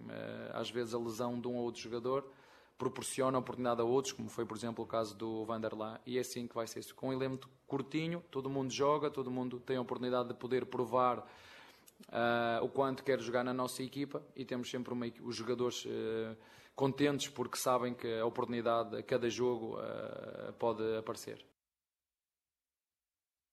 [0.53, 2.29] às vezes a lesão de um ou outro jogador
[2.77, 6.47] proporciona oportunidade a outros, como foi, por exemplo, o caso do Vanderlá, e é assim
[6.47, 6.93] que vai ser isso.
[6.93, 11.19] Com um elemento curtinho, todo mundo joga, todo mundo tem a oportunidade de poder provar
[11.19, 16.35] uh, o quanto quer jogar na nossa equipa e temos sempre uma, os jogadores uh,
[16.75, 21.43] contentes porque sabem que a oportunidade a cada jogo uh, pode aparecer.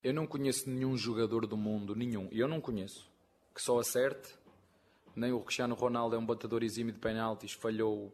[0.02, 3.08] Eu não conheço nenhum jogador do mundo, nenhum, eu não conheço,
[3.54, 4.36] que só acerte.
[5.14, 8.12] Nem o Cristiano Ronaldo é um batedor exímio de penaltis, falhou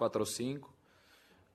[0.00, 0.74] 4 ou 5.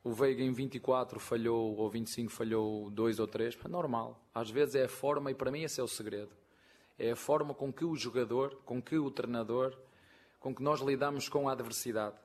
[0.04, 3.58] O Veiga em 24 falhou, ou 25 falhou 2 ou 3.
[3.66, 4.24] É normal.
[4.36, 6.30] Às vezes é a forma, e para mim esse é o segredo.
[7.00, 9.76] É a forma com que o jogador, com que o treinador,
[10.40, 12.16] com que nós lidamos com a adversidade.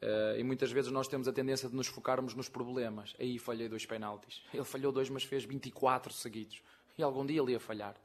[0.00, 3.12] Uh, e muitas vezes nós temos a tendência de nos focarmos nos problemas.
[3.18, 4.40] Aí falhei dois penaltis.
[4.54, 6.62] Ele falhou dois, mas fez 24 seguidos.
[6.96, 7.96] E algum dia ele ia falhar.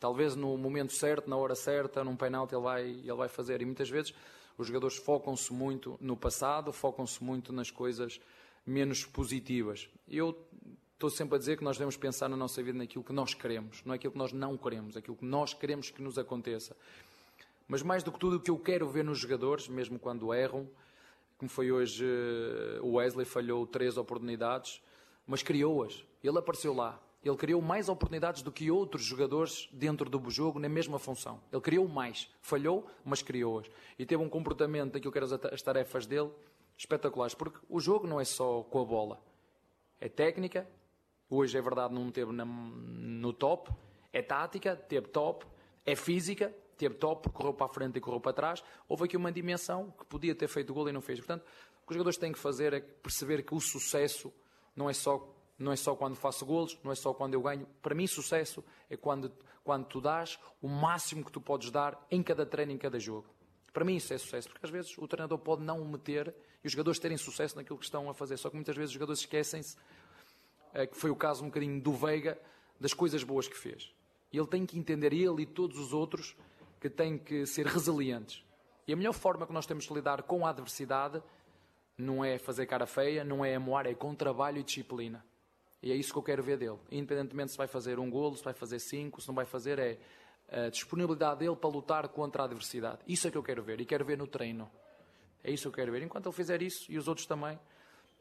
[0.00, 3.60] Talvez no momento certo, na hora certa, num penalti ele vai, ele vai fazer.
[3.60, 4.14] E muitas vezes
[4.58, 8.20] os jogadores focam-se muito no passado, focam-se muito nas coisas
[8.66, 9.88] menos positivas.
[10.08, 10.36] Eu
[10.94, 13.82] estou sempre a dizer que nós devemos pensar na nossa vida naquilo que nós queremos,
[13.84, 16.76] não é aquilo que nós não queremos, aquilo que nós queremos que nos aconteça.
[17.68, 20.68] Mas mais do que tudo, o que eu quero ver nos jogadores, mesmo quando erram,
[21.36, 22.04] como foi hoje,
[22.80, 24.80] o Wesley falhou três oportunidades,
[25.26, 26.02] mas criou-as.
[26.24, 26.98] Ele apareceu lá.
[27.22, 31.42] Ele criou mais oportunidades do que outros jogadores dentro do jogo na mesma função.
[31.52, 32.30] Ele criou mais.
[32.40, 33.68] Falhou, mas criou-as.
[33.98, 36.30] E teve um comportamento daquilo que eram as tarefas dele
[36.76, 37.34] espetaculares.
[37.34, 39.20] Porque o jogo não é só com a bola.
[40.00, 40.68] É técnica.
[41.28, 43.72] Hoje é verdade, não teve no top.
[44.12, 45.44] É tática, teve top.
[45.84, 48.62] É física, teve top, correu para a frente e correu para trás.
[48.88, 51.18] Houve aqui uma dimensão que podia ter feito gol e não fez.
[51.18, 54.32] Portanto, o que os jogadores têm que fazer é perceber que o sucesso
[54.74, 57.66] não é só não é só quando faço golos, não é só quando eu ganho.
[57.80, 59.32] Para mim, sucesso é quando,
[59.64, 63.26] quando tu dás o máximo que tu podes dar em cada treino, em cada jogo.
[63.72, 66.66] Para mim, isso é sucesso, porque às vezes o treinador pode não o meter e
[66.66, 68.36] os jogadores terem sucesso naquilo que estão a fazer.
[68.36, 69.76] Só que muitas vezes os jogadores esquecem-se,
[70.72, 72.38] é, que foi o caso um bocadinho do Veiga,
[72.78, 73.94] das coisas boas que fez.
[74.32, 76.36] E ele tem que entender, ele e todos os outros,
[76.80, 78.44] que têm que ser resilientes.
[78.86, 81.22] E a melhor forma que nós temos de lidar com a adversidade
[81.98, 85.24] não é fazer cara feia, não é amoar, é com trabalho e disciplina.
[85.82, 86.78] E é isso que eu quero ver dele.
[86.90, 89.98] Independentemente se vai fazer um golo, se vai fazer cinco, se não vai fazer, é
[90.48, 93.00] a disponibilidade dele para lutar contra a adversidade.
[93.06, 93.80] Isso é que eu quero ver.
[93.80, 94.70] E quero ver no treino.
[95.42, 96.02] É isso que eu quero ver.
[96.02, 97.58] Enquanto ele fizer isso, e os outros também,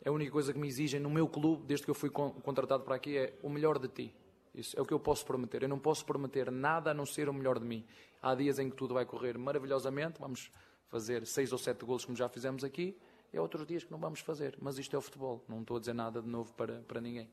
[0.05, 2.95] a única coisa que me exigem no meu clube, desde que eu fui contratado para
[2.95, 4.15] aqui, é o melhor de ti.
[4.53, 5.63] Isso é o que eu posso prometer.
[5.63, 7.85] Eu não posso prometer nada a não ser o melhor de mim.
[8.21, 10.51] Há dias em que tudo vai correr maravilhosamente, vamos
[10.87, 12.97] fazer seis ou sete golos como já fizemos aqui,
[13.33, 14.57] e há outros dias que não vamos fazer.
[14.61, 15.43] Mas isto é o futebol.
[15.47, 17.29] Não estou a dizer nada de novo para, para ninguém.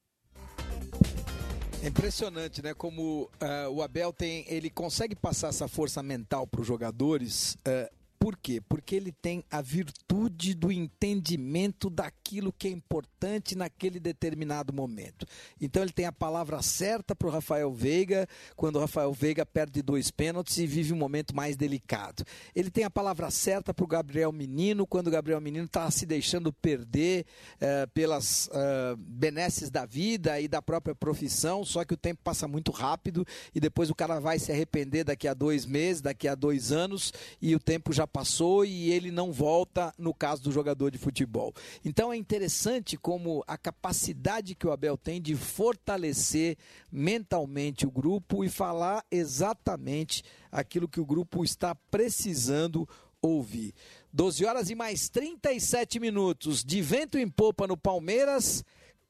[1.83, 2.72] É impressionante, né?
[2.74, 7.57] Como uh, o Abel tem, ele consegue passar essa força mental para os jogadores.
[7.66, 8.61] Uh, por quê?
[8.61, 15.27] Porque ele tem a virtude do entendimento daquilo que é importante naquele determinado momento.
[15.61, 19.83] Então ele tem a palavra certa para o Rafael Veiga, quando o Rafael Veiga perde
[19.83, 22.25] dois pênaltis e vive um momento mais delicado.
[22.55, 26.07] Ele tem a palavra certa para o Gabriel Menino, quando o Gabriel Menino está se
[26.07, 31.97] deixando perder uh, pelas uh, benesses da vida e da própria profissão, só que o
[31.97, 36.01] tempo passa muito rápido e depois o cara vai se arrepender daqui a dois meses,
[36.01, 40.42] daqui a dois anos e o tempo já passou e ele não volta no caso
[40.42, 41.54] do jogador de futebol.
[41.84, 46.56] Então é interessante como a capacidade que o Abel tem de fortalecer
[46.90, 52.86] mentalmente o grupo e falar exatamente aquilo que o grupo está precisando
[53.22, 53.72] ouvir.
[54.12, 58.62] 12 horas e mais 37 minutos de vento em popa no Palmeiras,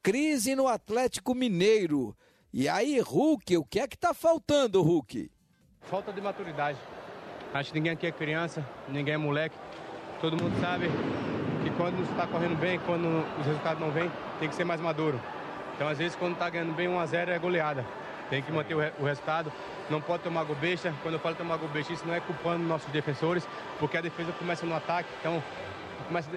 [0.02, 2.16] crise no Atlético Mineiro.
[2.52, 5.30] E aí, Hulk, o que é que está faltando, Hulk?
[5.80, 6.78] Falta de maturidade.
[7.54, 9.54] Acho que ninguém aqui é criança, ninguém é moleque.
[10.22, 10.88] Todo mundo sabe
[11.62, 15.20] que quando está correndo bem, quando os resultados não vêm, tem que ser mais maduro.
[15.74, 17.84] Então, às vezes, quando está ganhando bem 1 a 0 é goleada.
[18.30, 19.52] Tem que manter o, re o resultado,
[19.90, 20.56] não pode tomar gol.
[21.02, 23.46] Quando eu falo tomar gol isso não é culpando nossos defensores,
[23.78, 25.08] porque a defesa começa no ataque.
[25.20, 25.42] Então,
[26.08, 26.30] começa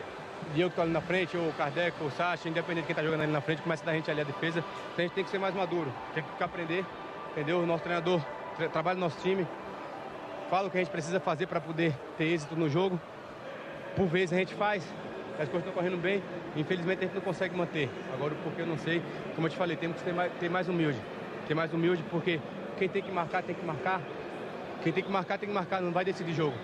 [0.57, 2.93] eu que estou ali na frente, ou o Kardec, ou o Sacha, independente de quem
[2.93, 4.59] está jogando ali na frente, começa da gente ali a defesa.
[4.59, 6.85] Então, a gente tem que ser mais maduro, tem que aprender,
[7.31, 7.59] entendeu?
[7.59, 8.19] O nosso treinador
[8.57, 9.47] tra trabalho no nosso time,
[10.49, 12.99] falo o que a gente precisa fazer para poder ter êxito no jogo.
[13.95, 14.83] Por vezes a gente faz,
[15.39, 16.21] as coisas estão correndo bem,
[16.55, 17.89] infelizmente a gente não consegue manter.
[18.13, 19.01] Agora o porquê eu não sei,
[19.35, 20.99] como eu te falei, temos que ter mais, ter mais humilde.
[21.47, 22.39] Ter mais humilde porque
[22.77, 24.01] quem tem que marcar tem que marcar.
[24.83, 26.55] Quem tem que marcar tem que marcar, não vai decidir jogo.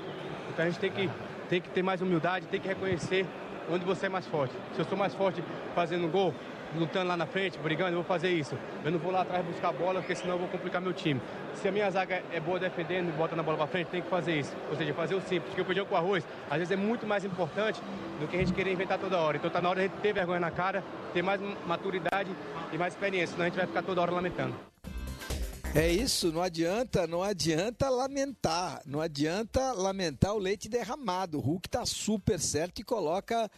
[0.49, 1.09] Então a gente tem que,
[1.49, 3.25] tem que ter mais humildade, tem que reconhecer
[3.69, 4.53] onde você é mais forte.
[4.73, 6.33] Se eu sou mais forte fazendo gol,
[6.75, 8.57] lutando lá na frente, brigando, eu vou fazer isso.
[8.83, 11.21] Eu não vou lá atrás buscar a bola, porque senão eu vou complicar meu time.
[11.55, 14.09] Se a minha zaga é boa defendendo e bota na bola pra frente, tem que
[14.09, 14.55] fazer isso.
[14.69, 15.45] Ou seja, fazer o simples.
[15.45, 17.81] Porque o feijão com arroz, às vezes é muito mais importante
[18.19, 19.37] do que a gente querer inventar toda hora.
[19.37, 22.29] Então tá na hora de a gente ter vergonha na cara, ter mais maturidade
[22.71, 24.55] e mais experiência, senão a gente vai ficar toda hora lamentando.
[25.73, 31.37] É isso, não adianta, não adianta lamentar, não adianta lamentar o leite derramado.
[31.37, 33.49] O Hulk tá super certo e coloca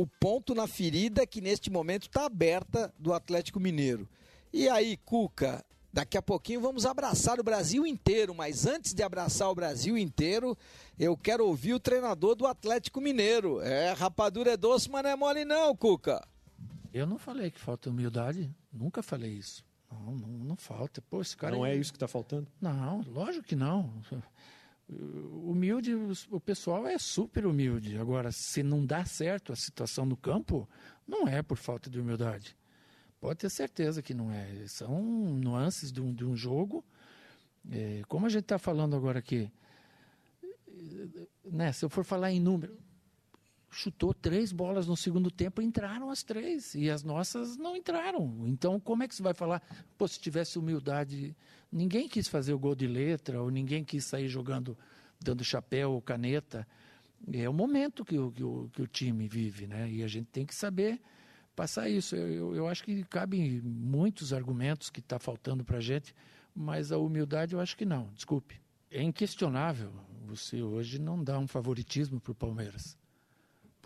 [0.00, 4.06] o ponto na ferida que neste momento está aberta do Atlético Mineiro.
[4.52, 9.50] E aí, Cuca, daqui a pouquinho vamos abraçar o Brasil inteiro, mas antes de abraçar
[9.50, 10.56] o Brasil inteiro,
[10.98, 13.60] eu quero ouvir o treinador do Atlético Mineiro.
[13.62, 16.22] É, rapadura é doce, mas não é mole não, Cuca.
[16.92, 19.64] Eu não falei que falta humildade, nunca falei isso.
[19.90, 21.00] Não, não, não falta.
[21.00, 22.48] Pô, esse cara Não aí- é isso que está faltando?
[22.60, 23.90] Não, lógico que não.
[24.88, 25.94] Humilde,
[26.30, 27.98] o pessoal é super humilde.
[27.98, 30.68] Agora, se não dá certo a situação no campo,
[31.06, 32.56] não é por falta de humildade.
[33.20, 34.66] Pode ter certeza que não é.
[34.68, 36.84] São nuances de um, de um jogo.
[37.70, 39.50] É, como a gente está falando agora aqui,
[41.44, 42.78] né, se eu for falar em número,
[43.76, 48.44] chutou três bolas no segundo tempo, entraram as três e as nossas não entraram.
[48.46, 49.62] Então, como é que você vai falar?
[49.98, 51.36] Pô, se tivesse humildade,
[51.70, 54.76] ninguém quis fazer o gol de letra ou ninguém quis sair jogando,
[55.20, 56.66] dando chapéu ou caneta.
[57.30, 59.90] É o momento que o, que o, que o time vive, né?
[59.90, 60.98] E a gente tem que saber
[61.54, 62.16] passar isso.
[62.16, 66.14] Eu, eu, eu acho que cabem muitos argumentos que está faltando para a gente,
[66.54, 68.10] mas a humildade eu acho que não.
[68.14, 68.58] Desculpe.
[68.90, 69.92] É inquestionável.
[70.26, 72.96] Você hoje não dá um favoritismo para o Palmeiras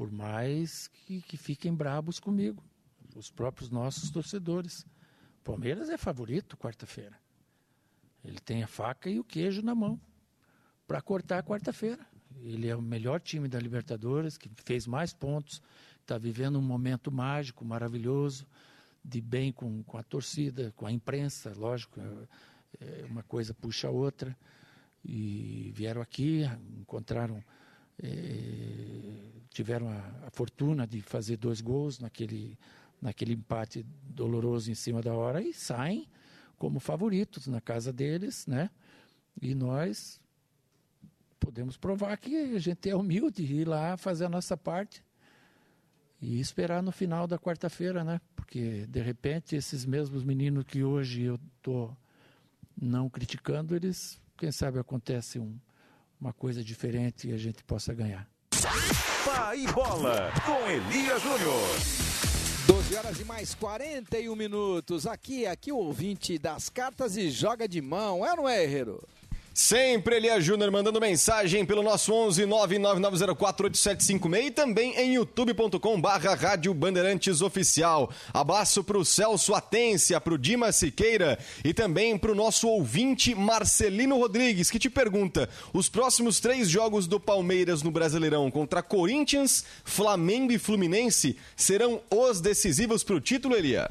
[0.01, 2.65] por mais que, que fiquem brabos comigo,
[3.15, 4.87] os próprios nossos torcedores.
[5.45, 7.21] Palmeiras é favorito quarta-feira.
[8.25, 10.01] Ele tem a faca e o queijo na mão
[10.87, 12.01] para cortar quarta-feira.
[12.41, 15.61] Ele é o melhor time da Libertadores, que fez mais pontos,
[16.01, 18.47] está vivendo um momento mágico, maravilhoso,
[19.05, 23.89] de bem com, com a torcida, com a imprensa, lógico, é, é uma coisa puxa
[23.89, 24.35] a outra.
[25.05, 26.49] E vieram aqui,
[26.79, 27.45] encontraram
[29.51, 32.59] tiveram a, a, fortuna de fazer dois gols naquele,
[33.01, 36.09] naquele empate doloroso em cima da hora e saem
[36.57, 38.71] como favoritos na casa deles, né?
[39.41, 40.21] E nós
[41.39, 45.03] podemos provar que a gente é humilde e ir lá fazer a nossa parte
[46.21, 48.21] e esperar no final da quarta-feira, né?
[48.37, 51.91] Porque de repente esses mesmos meninos que hoje eu tô
[52.81, 55.59] não criticando, eles, quem sabe acontece um
[56.21, 58.29] uma coisa diferente e a gente possa ganhar.
[59.25, 62.11] Pai Bola, com Elias Júnior.
[62.67, 65.07] 12 horas e mais 41 minutos.
[65.07, 69.03] Aqui, aqui o ouvinte das cartas e joga de mão, é ou não é, Herreiro?
[69.61, 76.73] Sempre Elias Júnior mandando mensagem pelo nosso 11 999048756 e também em youtube.com barra Rádio
[76.73, 78.11] Bandeirantes Oficial.
[78.33, 84.79] Abraço pro Celso Atência, pro Dimas Siqueira e também pro nosso ouvinte Marcelino Rodrigues, que
[84.79, 91.37] te pergunta, os próximos três jogos do Palmeiras no Brasileirão contra Corinthians, Flamengo e Fluminense
[91.55, 93.91] serão os decisivos pro título, Elia?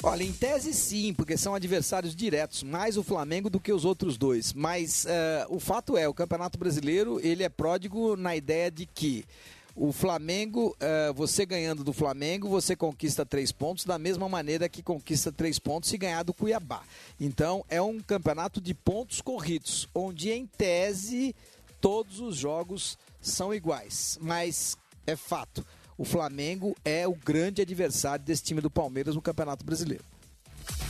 [0.00, 4.16] Olha, em tese sim, porque são adversários diretos, mais o Flamengo do que os outros
[4.16, 4.52] dois.
[4.52, 5.08] Mas uh,
[5.48, 9.24] o fato é, o Campeonato Brasileiro ele é pródigo na ideia de que
[9.74, 14.84] o Flamengo, uh, você ganhando do Flamengo, você conquista três pontos da mesma maneira que
[14.84, 16.82] conquista três pontos se ganhar do Cuiabá.
[17.18, 21.34] Então é um campeonato de pontos corridos, onde em tese
[21.80, 24.16] todos os jogos são iguais.
[24.20, 24.76] Mas
[25.08, 25.66] é fato
[25.98, 30.04] o Flamengo é o grande adversário desse time do Palmeiras no Campeonato Brasileiro.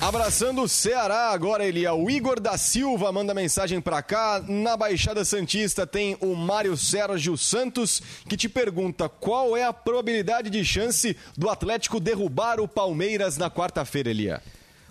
[0.01, 4.43] Abraçando o Ceará agora, ele é o Igor da Silva, manda mensagem pra cá.
[4.47, 10.51] Na Baixada Santista tem o Mário Sérgio Santos, que te pergunta qual é a probabilidade
[10.51, 14.43] de chance do Atlético derrubar o Palmeiras na quarta-feira, Elia.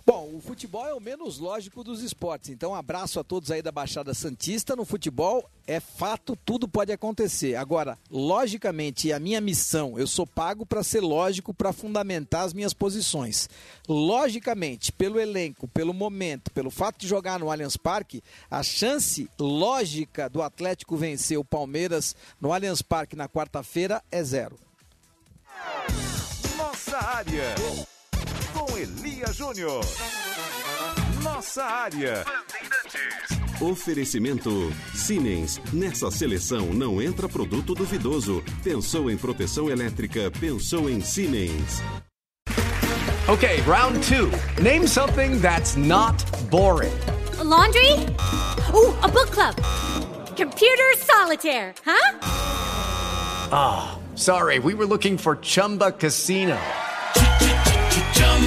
[0.10, 2.50] Bom, o futebol é o menos lógico dos esportes.
[2.50, 4.74] Então, abraço a todos aí da Baixada Santista.
[4.74, 7.56] No futebol é fato, tudo pode acontecer.
[7.58, 12.74] Agora, logicamente, a minha missão, eu sou pago para ser lógico, para fundamentar as minhas
[12.74, 13.50] posições.
[13.86, 20.30] Logicamente, pelo elenco, pelo momento, pelo fato de jogar no Allianz Parque, a chance lógica
[20.30, 24.58] do Atlético vencer o Palmeiras no Allianz Parque na quarta-feira é zero.
[26.58, 27.54] Nossa área
[28.78, 29.84] com Elias Júnior.
[31.24, 32.24] Nossa área.
[33.60, 35.60] Oferecimento Siemens.
[35.74, 38.44] Nessa seleção não entra produto duvidoso.
[38.64, 41.82] Pensou em proteção elétrica, pensou em Siemens.
[43.28, 44.32] Okay, round two.
[44.62, 46.94] Name something that's not boring.
[47.40, 47.94] A laundry?
[48.74, 49.56] Ooh, a book club.
[50.38, 52.20] Computer solitaire, huh?
[53.52, 56.58] Ah, sorry, we were looking for Chumba Casino.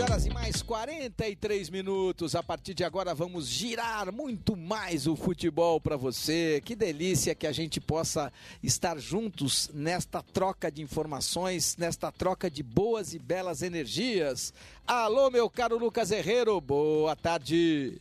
[0.00, 2.34] 12 horas e mais 43 minutos.
[2.34, 6.62] A partir de agora vamos girar muito mais o futebol para você.
[6.64, 8.32] Que delícia que a gente possa
[8.62, 14.54] estar juntos nesta troca de informações, nesta troca de boas e belas energias.
[14.86, 18.00] Alô, meu caro Lucas Herrero, boa tarde.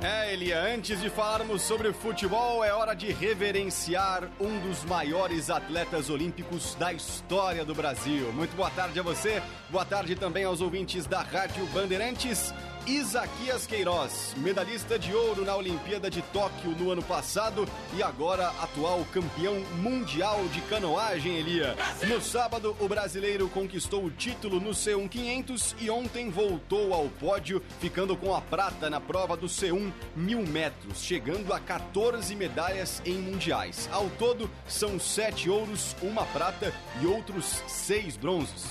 [0.00, 6.08] É, Elia, antes de falarmos sobre futebol, é hora de reverenciar um dos maiores atletas
[6.08, 8.32] olímpicos da história do Brasil.
[8.32, 12.54] Muito boa tarde a você, boa tarde também aos ouvintes da Rádio Bandeirantes.
[12.88, 19.04] Isaquias Queiroz, medalhista de ouro na Olimpíada de Tóquio no ano passado e agora atual
[19.12, 21.76] campeão mundial de canoagem, Elia.
[22.08, 27.62] No sábado, o brasileiro conquistou o título no C1 500 e ontem voltou ao pódio,
[27.78, 33.18] ficando com a prata na prova do C1 mil metros, chegando a 14 medalhas em
[33.18, 33.86] mundiais.
[33.92, 36.72] Ao todo, são sete ouros, uma prata
[37.02, 38.64] e outros seis bronzes.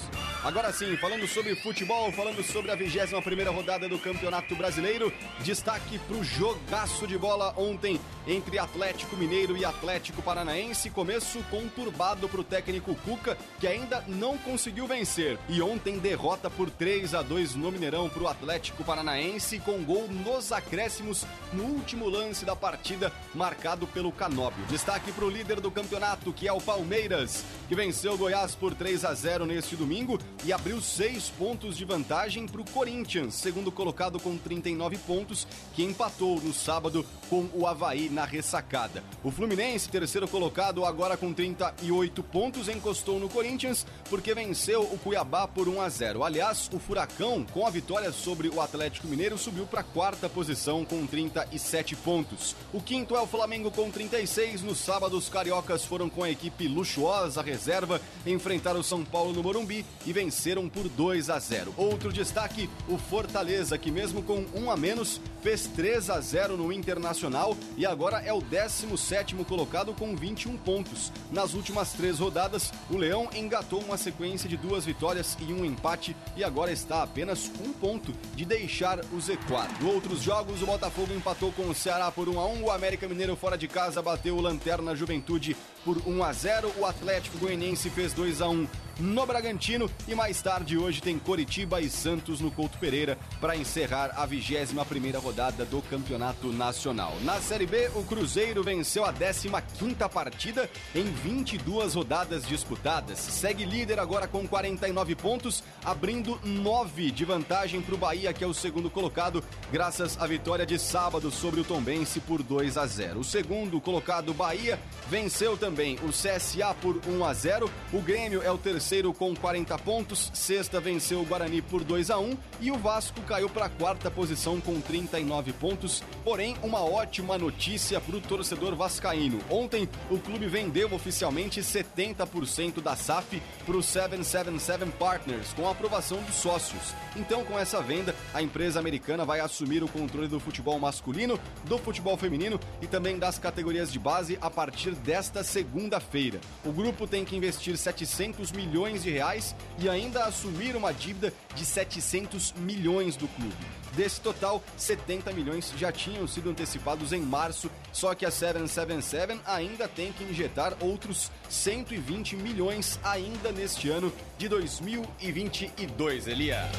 [0.43, 5.99] Agora sim, falando sobre futebol, falando sobre a 21 primeira rodada do Campeonato Brasileiro, destaque
[5.99, 12.39] para o jogaço de bola ontem entre Atlético Mineiro e Atlético Paranaense, começo conturbado para
[12.39, 15.37] o técnico Cuca, que ainda não conseguiu vencer.
[15.49, 20.07] E ontem derrota por 3 a 2 no Mineirão para o Atlético Paranaense, com gol
[20.07, 24.65] nos acréscimos no último lance da partida, marcado pelo Canóbio.
[24.67, 28.73] Destaque para o líder do campeonato, que é o Palmeiras, que venceu o Goiás por
[28.73, 33.69] 3 a 0 neste domingo e abriu seis pontos de vantagem para o Corinthians, segundo
[33.69, 39.03] colocado com 39 pontos, que empatou no sábado com o Havaí na ressacada.
[39.23, 45.47] O Fluminense, terceiro colocado, agora com 38 pontos, encostou no Corinthians porque venceu o Cuiabá
[45.47, 46.23] por 1 a 0.
[46.23, 50.85] Aliás, o Furacão, com a vitória sobre o Atlético Mineiro, subiu para a quarta posição
[50.85, 52.55] com 37 pontos.
[52.71, 54.61] O quinto é o Flamengo com 36.
[54.61, 59.43] No sábado, os cariocas foram com a equipe luxuosa reserva enfrentar o São Paulo no
[59.43, 61.73] Morumbi e venceram por 2 a 0.
[61.77, 66.71] Outro destaque, o Fortaleza, que mesmo com um a menos, fez 3 a 0 no
[66.71, 71.11] Internacional e agora é o 17 colocado com 21 pontos.
[71.31, 76.15] Nas últimas três rodadas, o Leão engatou uma sequência de duas vitórias e um empate
[76.35, 79.85] e agora está a apenas um ponto de deixar o Z4.
[79.85, 83.35] Outros jogos, o Botafogo empatou com o Ceará por 1 a 1, o América Mineiro
[83.35, 88.13] fora de casa bateu o Lanterna Juventude por 1 a 0, o Atlético Goianiense fez
[88.13, 88.67] 2 a 1
[88.99, 94.11] no Bragantino e mais tarde hoje tem Coritiba e Santos no Couto Pereira para encerrar
[94.15, 97.13] a 21 primeira rodada do Campeonato Nacional.
[97.23, 103.19] Na Série B, o Cruzeiro venceu a 15ª partida em 22 rodadas disputadas.
[103.19, 108.47] Segue líder agora com 49 pontos, abrindo 9 de vantagem para o Bahia, que é
[108.47, 113.19] o segundo colocado, graças à vitória de sábado sobre o Tombense por 2 a 0.
[113.19, 117.69] O segundo colocado Bahia venceu também o CSA por 1 a 0.
[117.93, 122.09] O Grêmio é o terceiro terceiro com 40 pontos, sexta venceu o Guarani por 2
[122.09, 126.01] a 1 e o Vasco caiu para a quarta posição com 39 pontos.
[126.23, 129.41] Porém, uma ótima notícia para o torcedor vascaíno.
[129.49, 136.21] Ontem, o clube vendeu oficialmente 70% da SAF para o 777 Partners, com a aprovação
[136.21, 136.93] dos sócios.
[137.17, 141.77] Então, com essa venda, a empresa americana vai assumir o controle do futebol masculino, do
[141.77, 146.39] futebol feminino e também das categorias de base a partir desta segunda-feira.
[146.63, 151.65] O grupo tem que investir 700 milhões de reais e ainda assumir uma dívida de
[151.65, 153.55] 700 milhões do clube.
[153.93, 159.88] Desse total, 70 milhões já tinham sido antecipados em março, só que a 777 ainda
[159.88, 166.69] tem que injetar outros 120 milhões ainda neste ano de 2022, Elia.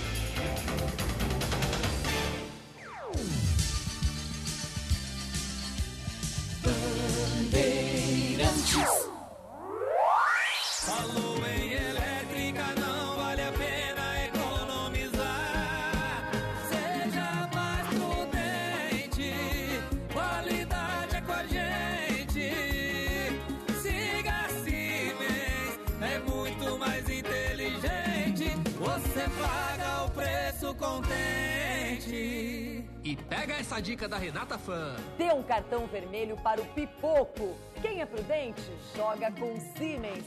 [34.68, 34.94] Fã.
[35.16, 37.56] Dê um cartão vermelho para o pipoco.
[37.80, 40.26] Quem é prudente, joga com Siemens.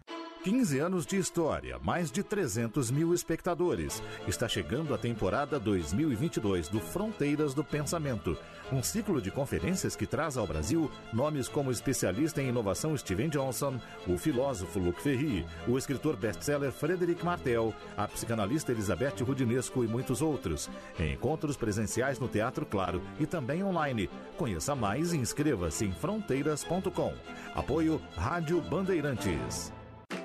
[0.43, 4.01] 15 anos de história, mais de 300 mil espectadores.
[4.27, 8.35] Está chegando a temporada 2022 do Fronteiras do Pensamento,
[8.71, 13.79] um ciclo de conferências que traz ao Brasil nomes como especialista em inovação Steven Johnson,
[14.07, 20.23] o filósofo Luc Ferry, o escritor best-seller Frederic Martel, a psicanalista Elizabeth Rudinesco e muitos
[20.23, 20.71] outros.
[20.99, 24.09] Encontros presenciais no Teatro Claro e também online.
[24.37, 27.13] Conheça mais e inscreva-se em fronteiras.com.
[27.53, 29.71] Apoio Rádio Bandeirantes.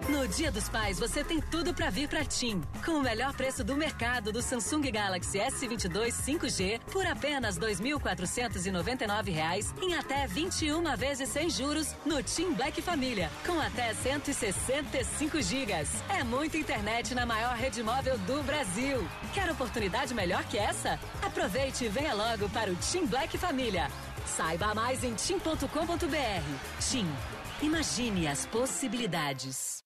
[0.08, 2.62] No Dia dos Pais, você tem tudo para vir para TIM.
[2.84, 9.74] Com o melhor preço do mercado do Samsung Galaxy S22 5G por apenas R$ 2.499
[9.82, 15.88] em até 21 vezes sem juros no TIM Black Família, com até 165 gigas.
[16.08, 19.04] É muita internet na maior rede móvel do Brasil.
[19.34, 21.00] Quer oportunidade melhor que essa?
[21.20, 23.88] Aproveite e venha logo para o TIM Black Família.
[24.24, 25.60] Saiba mais em tim.com.br.
[26.80, 27.08] TIM.
[27.62, 29.85] Imagine as possibilidades.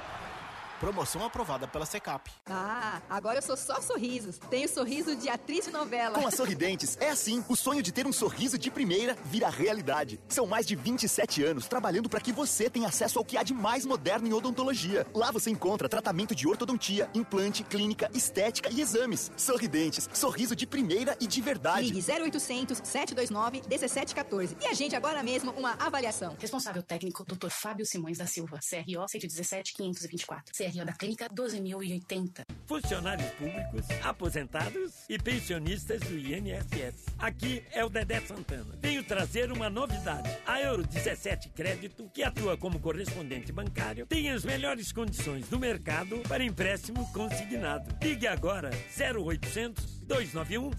[0.81, 2.31] Promoção aprovada pela Secap.
[2.49, 4.39] Ah, agora eu sou só sorrisos.
[4.49, 6.19] Tenho sorriso de atriz de novela.
[6.19, 7.45] Com a Sorridentes, é assim.
[7.47, 10.19] O sonho de ter um sorriso de primeira vira realidade.
[10.27, 13.53] São mais de 27 anos trabalhando para que você tenha acesso ao que há de
[13.53, 15.05] mais moderno em odontologia.
[15.13, 19.31] Lá você encontra tratamento de ortodontia, implante, clínica, estética e exames.
[19.37, 21.91] Sorridentes, sorriso de primeira e de verdade.
[21.91, 26.35] Ligue 0800 729 1714 e agende agora mesmo uma avaliação.
[26.39, 27.51] Responsável técnico, Dr.
[27.51, 30.70] Fábio Simões da Silva, CRO 117 524.
[30.71, 32.45] CRO da Clínica 12.080.
[32.65, 37.05] Funcionários públicos, aposentados e pensionistas do INSS.
[37.19, 38.77] Aqui é o Dedé Santana.
[38.81, 40.29] Venho trazer uma novidade.
[40.45, 46.19] A Euro 17 Crédito, que atua como correspondente bancário, tem as melhores condições do mercado
[46.27, 47.93] para empréstimo consignado.
[48.01, 50.71] Ligue agora 0800 291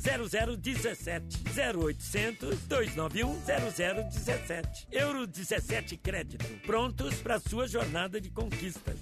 [0.56, 1.42] 0017
[1.76, 3.40] 0800 291
[4.10, 6.44] 0017 Euro 17 Crédito.
[6.66, 8.96] Prontos para sua jornada de conquistas.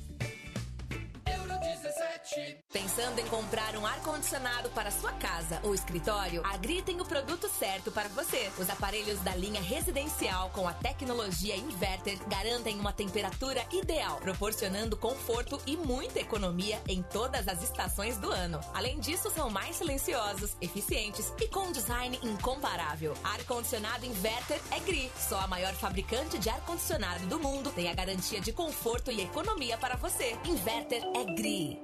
[2.72, 6.42] Pensando em comprar um ar-condicionado para sua casa ou escritório?
[6.44, 8.50] A Gri tem o produto certo para você.
[8.58, 15.60] Os aparelhos da linha residencial com a tecnologia inverter garantem uma temperatura ideal, proporcionando conforto
[15.66, 18.60] e muita economia em todas as estações do ano.
[18.74, 23.14] Além disso, são mais silenciosos, eficientes e com um design incomparável.
[23.24, 27.72] Ar-condicionado inverter é Gri, só a maior fabricante de ar-condicionado do mundo.
[27.72, 30.36] Tem a garantia de conforto e economia para você.
[30.44, 31.80] Inverter é Gri.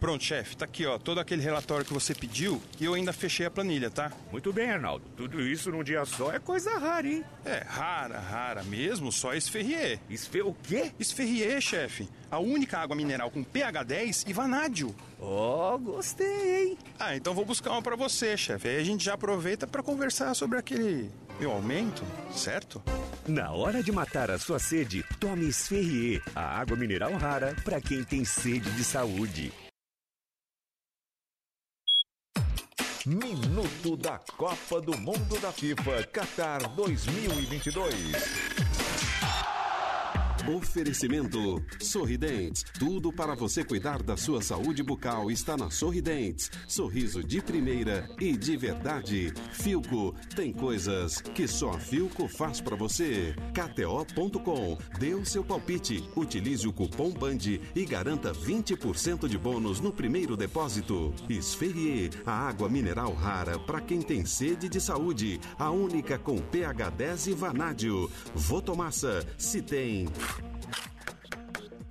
[0.00, 3.44] Pronto, chefe, tá aqui, ó, todo aquele relatório que você pediu e eu ainda fechei
[3.46, 4.12] a planilha, tá?
[4.30, 5.04] Muito bem, Arnaldo.
[5.16, 7.24] Tudo isso num dia só é coisa rara, hein?
[7.44, 9.98] É, rara, rara mesmo, só esferrier.
[10.08, 10.40] Esfe...
[10.42, 10.92] o quê?
[11.00, 12.08] Esferrier, chefe.
[12.30, 14.94] A única água mineral com pH 10 e vanádio.
[15.20, 16.78] Ó, oh, gostei, hein?
[16.98, 18.68] Ah, então vou buscar uma pra você, chefe.
[18.68, 22.80] Aí a gente já aproveita para conversar sobre aquele meu aumento, certo?
[23.26, 28.04] Na hora de matar a sua sede, tome Esferrier, a água mineral rara para quem
[28.04, 29.52] tem sede de saúde.
[33.08, 38.67] Minuto da Copa do Mundo da FIFA Qatar 2022.
[40.48, 42.64] Oferecimento Sorridentes.
[42.78, 46.50] Tudo para você cuidar da sua saúde bucal está na Sorridentes.
[46.66, 49.34] Sorriso de primeira e de verdade.
[49.52, 53.36] Filco tem coisas que só a Filco faz para você.
[53.52, 54.78] KTO.com.
[54.98, 56.02] Dê o seu palpite.
[56.16, 61.12] Utilize o cupom BAND e garanta 20% de bônus no primeiro depósito.
[61.28, 65.38] Esferrier, a água mineral rara para quem tem sede de saúde.
[65.58, 68.10] A única com pH 10 e vanádio.
[68.34, 70.08] Votomassa, se tem.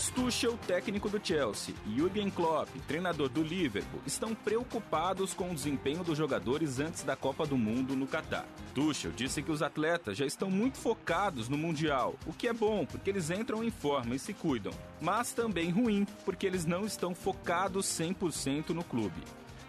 [0.00, 5.54] Thomas Tuchel, técnico do Chelsea, e Jürgen Klopp, treinador do Liverpool, estão preocupados com o
[5.54, 8.46] desempenho dos jogadores antes da Copa do Mundo no Catar.
[8.74, 12.86] Tuchel disse que os atletas já estão muito focados no Mundial, o que é bom
[12.86, 14.72] porque eles entram em forma e se cuidam,
[15.02, 19.20] mas também ruim porque eles não estão focados 100% no clube.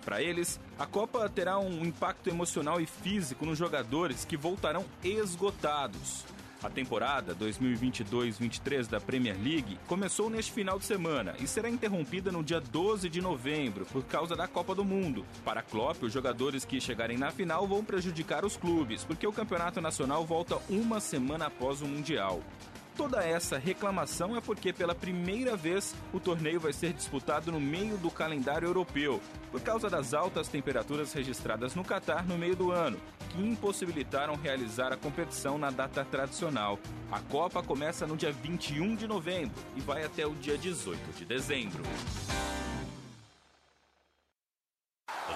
[0.06, 6.24] Para eles, a Copa terá um impacto emocional e físico nos jogadores que voltarão esgotados.
[6.64, 12.44] A temporada 2022-23 da Premier League começou neste final de semana e será interrompida no
[12.44, 15.26] dia 12 de novembro por causa da Copa do Mundo.
[15.44, 19.82] Para Klopp, os jogadores que chegarem na final vão prejudicar os clubes, porque o campeonato
[19.82, 22.42] nacional volta uma semana após o Mundial.
[23.02, 27.98] Toda essa reclamação é porque pela primeira vez o torneio vai ser disputado no meio
[27.98, 29.20] do calendário europeu,
[29.52, 33.00] por causa das altas temperaturas registradas no Catar no meio do ano,
[33.32, 36.78] que impossibilitaram realizar a competição na data tradicional.
[37.12, 41.26] A Copa começa no dia 21 de novembro e vai até o dia 18 de
[41.26, 41.82] dezembro.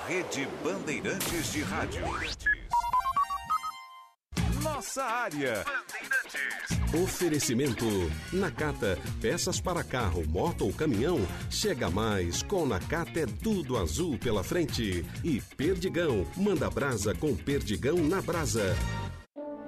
[0.08, 2.04] Rede Bandeirantes de Rádio.
[4.62, 5.66] Nossa área.
[7.04, 7.86] Oferecimento.
[8.32, 11.20] Nakata, peças para carro, moto ou caminhão.
[11.50, 15.06] Chega mais, com Nakata é tudo azul pela frente.
[15.22, 18.74] E Perdigão, manda brasa com Perdigão na brasa.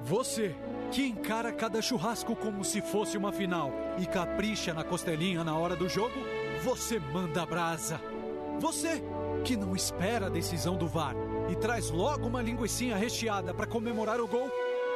[0.03, 0.55] Você
[0.89, 5.75] que encara cada churrasco como se fosse uma final e capricha na costelinha na hora
[5.75, 6.15] do jogo,
[6.63, 7.99] você manda brasa.
[8.57, 9.03] Você
[9.43, 11.15] que não espera a decisão do VAR
[11.49, 14.49] e traz logo uma linguiça recheada para comemorar o gol,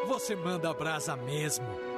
[0.07, 1.90] você manda brasa mesmo.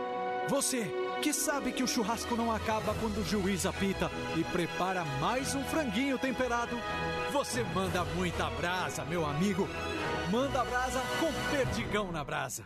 [0.49, 0.91] Você
[1.21, 5.63] que sabe que o churrasco não acaba quando o juiz apita e prepara mais um
[5.63, 6.77] franguinho temperado,
[7.31, 9.69] você manda muita brasa, meu amigo.
[10.29, 12.65] Manda brasa com perdigão na brasa.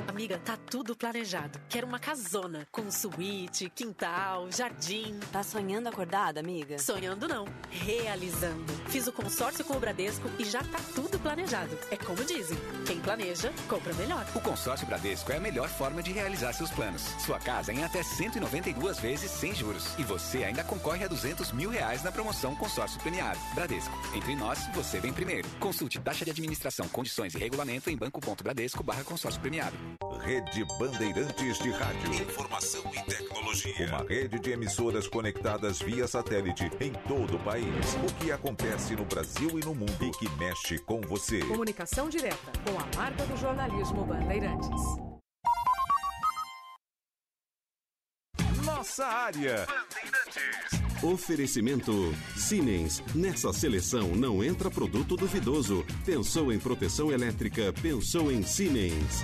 [0.07, 1.59] Amiga, tá tudo planejado.
[1.69, 5.19] Quero uma casona, com suíte, quintal, jardim.
[5.31, 6.77] Tá sonhando acordada, amiga?
[6.79, 8.71] Sonhando não, realizando.
[8.87, 11.77] Fiz o consórcio com o Bradesco e já tá tudo planejado.
[11.89, 14.25] É como dizem, quem planeja, compra melhor.
[14.35, 17.01] O consórcio Bradesco é a melhor forma de realizar seus planos.
[17.19, 19.97] Sua casa em até 192 vezes sem juros.
[19.97, 23.39] E você ainda concorre a 200 mil reais na promoção consórcio premiado.
[23.53, 23.97] Bradesco.
[24.15, 25.47] Entre nós, você vem primeiro.
[25.59, 29.90] Consulte taxa de administração, condições e regulamento em banco.bradesco barra consórcio premiado.
[30.21, 32.13] Rede Bandeirantes de Rádio.
[32.13, 33.87] Informação e tecnologia.
[33.87, 37.95] Uma rede de emissoras conectadas via satélite em todo o país.
[38.07, 41.39] O que acontece no Brasil e no mundo e que mexe com você.
[41.39, 44.81] Comunicação direta com a marca do jornalismo Bandeirantes.
[48.63, 49.67] Nossa área.
[51.03, 51.91] Oferecimento
[52.35, 53.03] Siemens.
[53.15, 55.83] Nessa seleção não entra produto duvidoso.
[56.05, 59.23] Pensou em proteção elétrica, pensou em Siemens.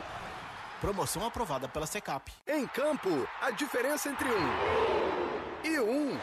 [0.81, 2.31] Promoção aprovada pela Secap.
[2.47, 4.49] Em campo, a diferença entre um
[5.63, 6.17] e um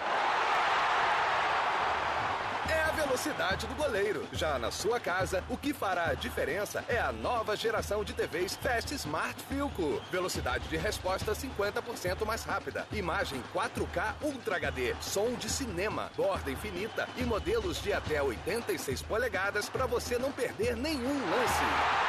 [2.69, 4.27] é a velocidade do goleiro.
[4.33, 8.57] Já na sua casa, o que fará a diferença é a nova geração de TVs
[8.57, 10.03] Fast Smart Filco.
[10.11, 12.85] Velocidade de resposta 50% mais rápida.
[12.91, 14.93] Imagem 4K Ultra HD.
[15.01, 16.11] Som de cinema.
[16.17, 22.09] Borda infinita e modelos de até 86 polegadas para você não perder nenhum lance.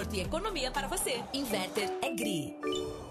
[0.01, 1.21] conforto e economia para você.
[1.33, 3.10] Inverter é GRI.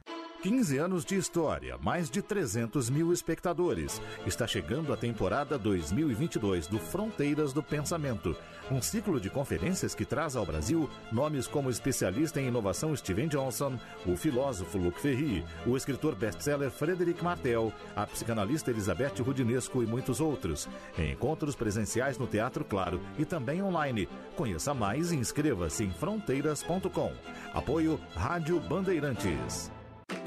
[0.41, 4.01] 15 anos de história, mais de 300 mil espectadores.
[4.25, 8.35] Está chegando a temporada 2022 do Fronteiras do Pensamento,
[8.71, 13.77] um ciclo de conferências que traz ao Brasil nomes como especialista em inovação Steven Johnson,
[14.03, 20.19] o filósofo Luc Ferry, o escritor best-seller Frederic Martel, a psicanalista Elizabeth Rudinesco e muitos
[20.19, 20.67] outros.
[20.97, 24.09] Encontros presenciais no Teatro Claro e também online.
[24.35, 27.13] Conheça mais e inscreva-se em fronteiras.com.
[27.53, 29.71] Apoio Rádio Bandeirantes.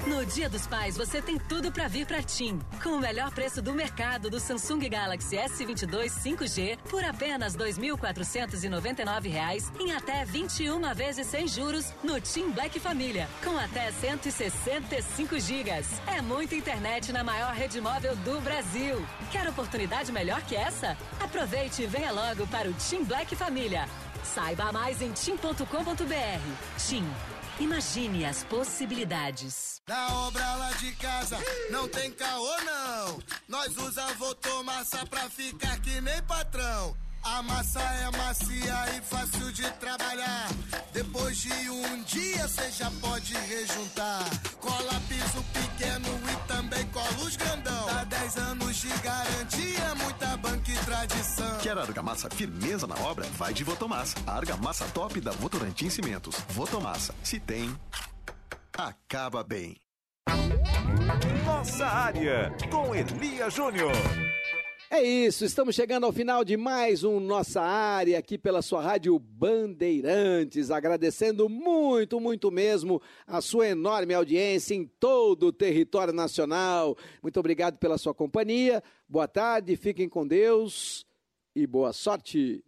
[0.07, 2.59] No Dia dos Pais, você tem tudo para vir para TIM.
[2.81, 9.71] Com o melhor preço do mercado do Samsung Galaxy S22 5G por apenas R$ 2.499
[9.79, 15.87] em até 21 vezes sem juros no TIM Black Família, com até 165 gigas.
[16.07, 19.03] É muita internet na maior rede móvel do Brasil.
[19.31, 20.97] Quer oportunidade melhor que essa?
[21.19, 23.87] Aproveite e venha logo para o TIM Black Família.
[24.23, 26.77] Saiba mais em tim.com.br.
[26.77, 27.34] TIM.
[27.59, 29.81] Imagine as possibilidades.
[29.87, 31.37] Na obra lá de casa,
[31.69, 33.19] não tem caô não.
[33.47, 36.97] Nós usa Votomassa pra ficar que nem patrão.
[37.23, 40.47] A massa é macia e fácil de trabalhar.
[40.91, 44.23] Depois de um dia você já pode rejuntar.
[44.59, 46.24] Cola piso pequeno
[47.25, 47.85] e também cola os grandão.
[47.85, 51.57] Dá 10 anos de garantia, muita banca e tradição.
[51.59, 53.25] Quer argamassa firmeza na obra?
[53.37, 54.17] Vai de Votomassa.
[54.27, 56.35] A argamassa top da Votorantim Cimentos.
[56.49, 57.13] Votomassa.
[57.23, 57.75] Se tem,
[58.77, 59.77] acaba bem.
[61.45, 63.93] Nossa área, com Elia Júnior.
[64.87, 69.17] É isso, estamos chegando ao final de mais um Nossa Área aqui pela sua rádio
[69.17, 76.95] Bandeirantes, agradecendo muito, muito mesmo a sua enorme audiência em todo o território nacional.
[77.23, 78.83] Muito obrigado pela sua companhia.
[79.09, 81.03] Boa tarde, fiquem com Deus
[81.55, 82.63] e boa sorte.